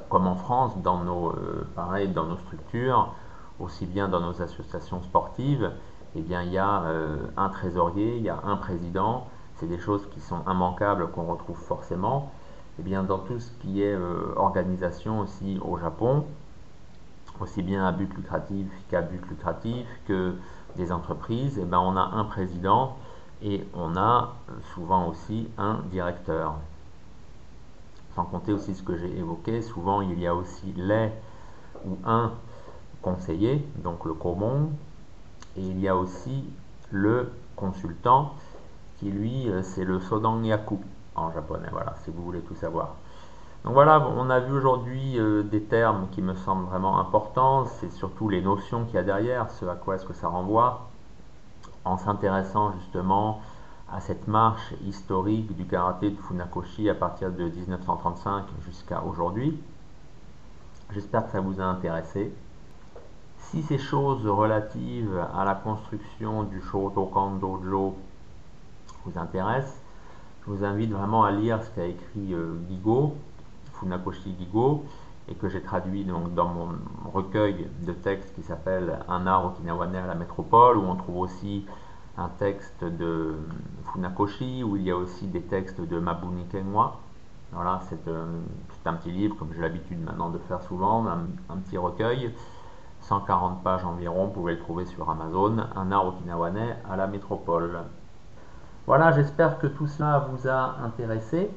comme 0.09 0.27
en 0.27 0.37
France, 0.37 0.77
dans 0.83 0.99
nos, 0.99 1.31
euh, 1.31 1.67
pareil, 1.75 2.09
dans 2.09 2.25
nos 2.25 2.37
structures, 2.39 3.13
aussi 3.59 3.87
bien 3.87 4.09
dans 4.09 4.21
nos 4.21 4.41
associations 4.43 5.03
sportives, 5.03 5.73
eh 6.15 6.21
bien, 6.21 6.43
il 6.43 6.53
y 6.53 6.59
a 6.59 6.83
euh, 6.83 7.17
un 7.37 7.49
trésorier, 7.49 8.17
il 8.17 8.23
y 8.23 8.29
a 8.29 8.39
un 8.45 8.57
président, 8.57 9.27
c'est 9.57 9.67
des 9.67 9.79
choses 9.79 10.07
qui 10.13 10.21
sont 10.21 10.43
immanquables, 10.49 11.11
qu'on 11.11 11.25
retrouve 11.25 11.59
forcément. 11.59 12.31
Eh 12.79 12.83
bien, 12.83 13.03
dans 13.03 13.19
tout 13.19 13.41
ce 13.41 13.51
qui 13.63 13.83
est 13.83 13.95
euh, 13.95 14.35
organisation 14.37 15.21
aussi 15.21 15.59
au 15.63 15.79
Japon, 15.79 16.27
aussi 17.41 17.63
bien 17.63 17.87
à 17.87 17.93
but 17.93 18.13
lucratif 18.15 18.67
qu'à 18.91 19.01
but 19.01 19.27
lucratif, 19.29 19.87
que 20.07 20.35
des 20.77 20.93
entreprises, 20.93 21.59
eh 21.61 21.65
bien, 21.65 21.81
on 21.81 21.97
a 21.97 22.03
un 22.03 22.25
président 22.25 22.97
et 23.43 23.67
on 23.75 23.97
a 23.97 24.35
euh, 24.51 24.53
souvent 24.75 25.09
aussi 25.09 25.49
un 25.57 25.81
directeur. 25.91 26.57
Sans 28.15 28.25
compter 28.25 28.53
aussi 28.53 28.75
ce 28.75 28.83
que 28.83 28.97
j'ai 28.97 29.19
évoqué, 29.19 29.63
souvent 29.63 30.01
il 30.01 30.19
y 30.19 30.27
a 30.27 30.35
aussi 30.35 30.73
les 30.77 31.11
ou 31.85 31.99
un 32.05 32.33
conseiller, 33.03 33.67
donc 33.85 34.05
le 34.05 34.15
Komon, 34.15 34.71
et 35.57 35.63
il 35.63 35.79
y 35.79 35.89
a 35.89 35.97
aussi 35.97 36.45
le 36.91 37.33
consultant 37.55 38.35
qui 38.99 39.11
lui 39.11 39.49
euh, 39.49 39.63
c'est 39.63 39.85
le 39.85 40.01
Sodangyaku 40.01 40.79
en 41.17 41.33
japonais, 41.33 41.69
voilà, 41.73 41.95
si 42.05 42.11
vous 42.11 42.23
voulez 42.23 42.41
tout 42.41 42.55
savoir. 42.55 42.95
Donc 43.65 43.75
voilà, 43.75 44.07
on 44.17 44.31
a 44.31 44.39
vu 44.39 44.53
aujourd'hui 44.53 45.19
euh, 45.19 45.43
des 45.43 45.63
termes 45.63 46.07
qui 46.13 46.23
me 46.23 46.35
semblent 46.35 46.67
vraiment 46.67 47.01
importants, 47.01 47.65
c'est 47.65 47.91
surtout 47.91 48.29
les 48.29 48.41
notions 48.41 48.85
qu'il 48.85 48.95
y 48.95 48.99
a 48.99 49.03
derrière, 49.03 49.51
ce 49.51 49.65
à 49.65 49.75
quoi 49.75 49.97
est-ce 49.97 50.05
que 50.05 50.13
ça 50.13 50.29
renvoie, 50.29 50.89
en 51.85 51.97
s'intéressant 51.97 52.73
justement 52.79 53.41
à 53.93 54.01
cette 54.01 54.29
marche 54.29 54.75
historique 54.85 55.57
du 55.57 55.65
karaté 55.65 56.11
de 56.11 56.17
Funakoshi 56.17 56.89
à 56.91 56.95
partir 56.95 57.31
de 57.31 57.45
1935 57.45 58.45
jusqu'à 58.65 59.03
aujourd'hui. 59.03 59.61
J'espère 60.93 61.27
que 61.27 61.33
ça 61.33 61.41
vous 61.41 61.61
a 61.61 61.65
intéressé. 61.65 62.33
Si 63.39 63.63
ces 63.63 63.79
choses 63.79 64.27
relatives 64.27 65.25
à 65.37 65.45
la 65.45 65.55
construction 65.55 66.45
du 66.45 66.61
Shotokan 66.61 67.33
Dojo 67.33 67.97
vous 69.05 69.19
intéressent, 69.19 69.81
je 70.47 70.53
vous 70.53 70.65
invite 70.65 70.93
vraiment 70.93 71.25
à 71.25 71.33
lire 71.33 71.63
ce 71.63 71.71
qu'a 71.71 71.87
écrit 71.87 72.33
euh, 72.33 72.55
Gigo, 72.69 73.17
Funakoshi 73.75 74.37
Gigo, 74.39 74.85
et 75.29 75.35
que 75.35 75.49
j'ai 75.49 75.61
traduit 75.61 76.05
donc 76.05 76.35
dans 76.35 76.47
mon 76.47 76.69
recueil 77.13 77.67
de 77.85 77.93
textes 77.93 78.33
qui 78.35 78.43
s'appelle 78.43 79.01
Un 79.09 79.27
art 79.27 79.47
okinawanais 79.47 79.99
à 79.99 80.07
la 80.07 80.15
métropole, 80.15 80.79
où 80.79 80.83
on 80.83 80.95
trouve 80.95 81.17
aussi 81.17 81.67
un 82.17 82.29
texte 82.29 82.85
de 82.85 83.35
Funakoshi, 83.87 84.63
où 84.63 84.77
il 84.77 84.83
y 84.83 84.91
a 84.93 84.97
aussi 84.97 85.27
des 85.27 85.43
textes 85.43 85.81
de 85.81 85.99
Mabuni 85.99 86.45
Kenwa. 86.47 87.01
Voilà, 87.53 87.81
c'est 87.89 88.07
euh, 88.07 88.25
un, 88.85 88.95
petit 88.95 89.11
livre, 89.11 89.37
comme 89.37 89.53
j'ai 89.53 89.63
l'habitude 89.63 90.01
maintenant 90.05 90.31
de 90.31 90.39
faire 90.39 90.63
souvent, 90.63 91.07
un, 91.09 91.57
petit 91.57 91.77
recueil, 91.77 92.33
140 93.01 93.65
pages 93.65 93.85
environ, 93.85 94.27
vous 94.27 94.33
pouvez 94.33 94.53
le 94.53 94.61
trouver 94.61 94.87
sur 94.87 95.11
Amazon, 95.11 95.59
Un 95.75 95.91
art 95.91 96.07
okinawanais 96.07 96.77
à 96.89 96.97
la 96.97 97.09
métropole. 97.09 97.81
Voilà, 98.87 99.11
j'espère 99.11 99.59
que 99.59 99.67
tout 99.67 99.89
cela 99.89 100.29
vous 100.31 100.47
a 100.47 100.77
intéressé. 100.85 101.51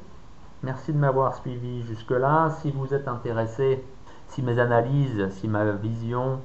Merci 0.64 0.94
de 0.94 0.98
m'avoir 0.98 1.36
suivi 1.36 1.84
jusque-là. 1.84 2.50
Si 2.60 2.72
vous 2.72 2.92
êtes 2.96 3.08
intéressé, 3.08 3.86
si 4.30 4.42
mes 4.42 4.58
analyses, 4.58 5.30
si 5.34 5.48
ma 5.48 5.64
vision 5.74 6.40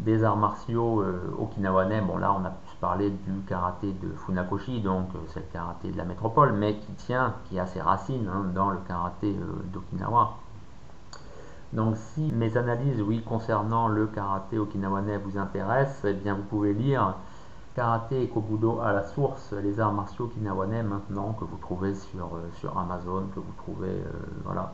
des 0.00 0.24
arts 0.24 0.36
martiaux 0.36 1.00
euh, 1.00 1.32
okinawanais, 1.38 2.00
bon 2.00 2.16
là 2.16 2.32
on 2.32 2.44
a 2.44 2.50
plus 2.50 2.74
parlé 2.80 3.10
du 3.10 3.40
karaté 3.46 3.92
de 3.92 4.08
Funakoshi, 4.16 4.80
donc 4.80 5.10
euh, 5.14 5.18
c'est 5.28 5.40
le 5.40 5.46
karaté 5.52 5.92
de 5.92 5.96
la 5.96 6.04
métropole, 6.04 6.54
mais 6.54 6.74
qui 6.74 6.92
tient, 6.94 7.34
qui 7.44 7.60
a 7.60 7.66
ses 7.66 7.80
racines 7.80 8.28
hein, 8.28 8.46
dans 8.52 8.70
le 8.70 8.78
karaté 8.88 9.28
euh, 9.28 9.62
d'Okinawa. 9.72 10.38
Donc 11.72 11.96
si 11.96 12.32
mes 12.32 12.56
analyses, 12.56 13.00
oui, 13.00 13.22
concernant 13.22 13.86
le 13.86 14.08
karaté 14.08 14.58
okinawanais 14.58 15.18
vous 15.18 15.38
intéressent, 15.38 16.04
eh 16.04 16.14
bien 16.14 16.34
vous 16.34 16.42
pouvez 16.42 16.74
lire 16.74 17.14
Karaté 17.76 18.22
et 18.22 18.28
Kobudo 18.28 18.80
à 18.80 18.94
la 18.94 19.04
source, 19.04 19.52
les 19.52 19.78
arts 19.80 19.92
martiaux 19.92 20.24
okinawanais 20.24 20.82
maintenant, 20.82 21.34
que 21.38 21.44
vous 21.44 21.58
trouvez 21.58 21.94
sur, 21.94 22.30
sur 22.54 22.78
Amazon, 22.78 23.24
que 23.34 23.38
vous 23.38 23.52
trouvez 23.58 24.02
voilà, 24.46 24.72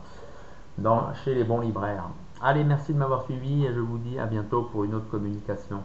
dans, 0.77 1.13
chez 1.13 1.35
les 1.35 1.43
bons 1.43 1.59
libraires. 1.59 2.05
Allez, 2.41 2.63
merci 2.63 2.93
de 2.93 2.97
m'avoir 2.97 3.23
suivi 3.23 3.65
et 3.65 3.73
je 3.73 3.81
vous 3.81 3.97
dis 3.97 4.17
à 4.17 4.25
bientôt 4.25 4.69
pour 4.71 4.85
une 4.85 4.95
autre 4.95 5.09
communication. 5.09 5.83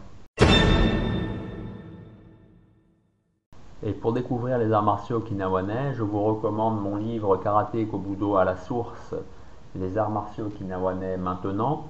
Et 3.83 3.91
pour 3.91 4.13
découvrir 4.13 4.57
les 4.57 4.71
arts 4.71 4.83
martiaux 4.83 5.17
okinawanais, 5.17 5.95
je 5.95 6.03
vous 6.03 6.23
recommande 6.23 6.81
mon 6.81 6.95
livre 6.95 7.35
Karaté 7.35 7.85
Kobudo 7.85 8.37
à 8.37 8.45
la 8.45 8.55
source, 8.55 9.13
les 9.75 9.97
arts 9.97 10.09
martiaux 10.09 10.45
okinawanais 10.45 11.17
maintenant. 11.17 11.89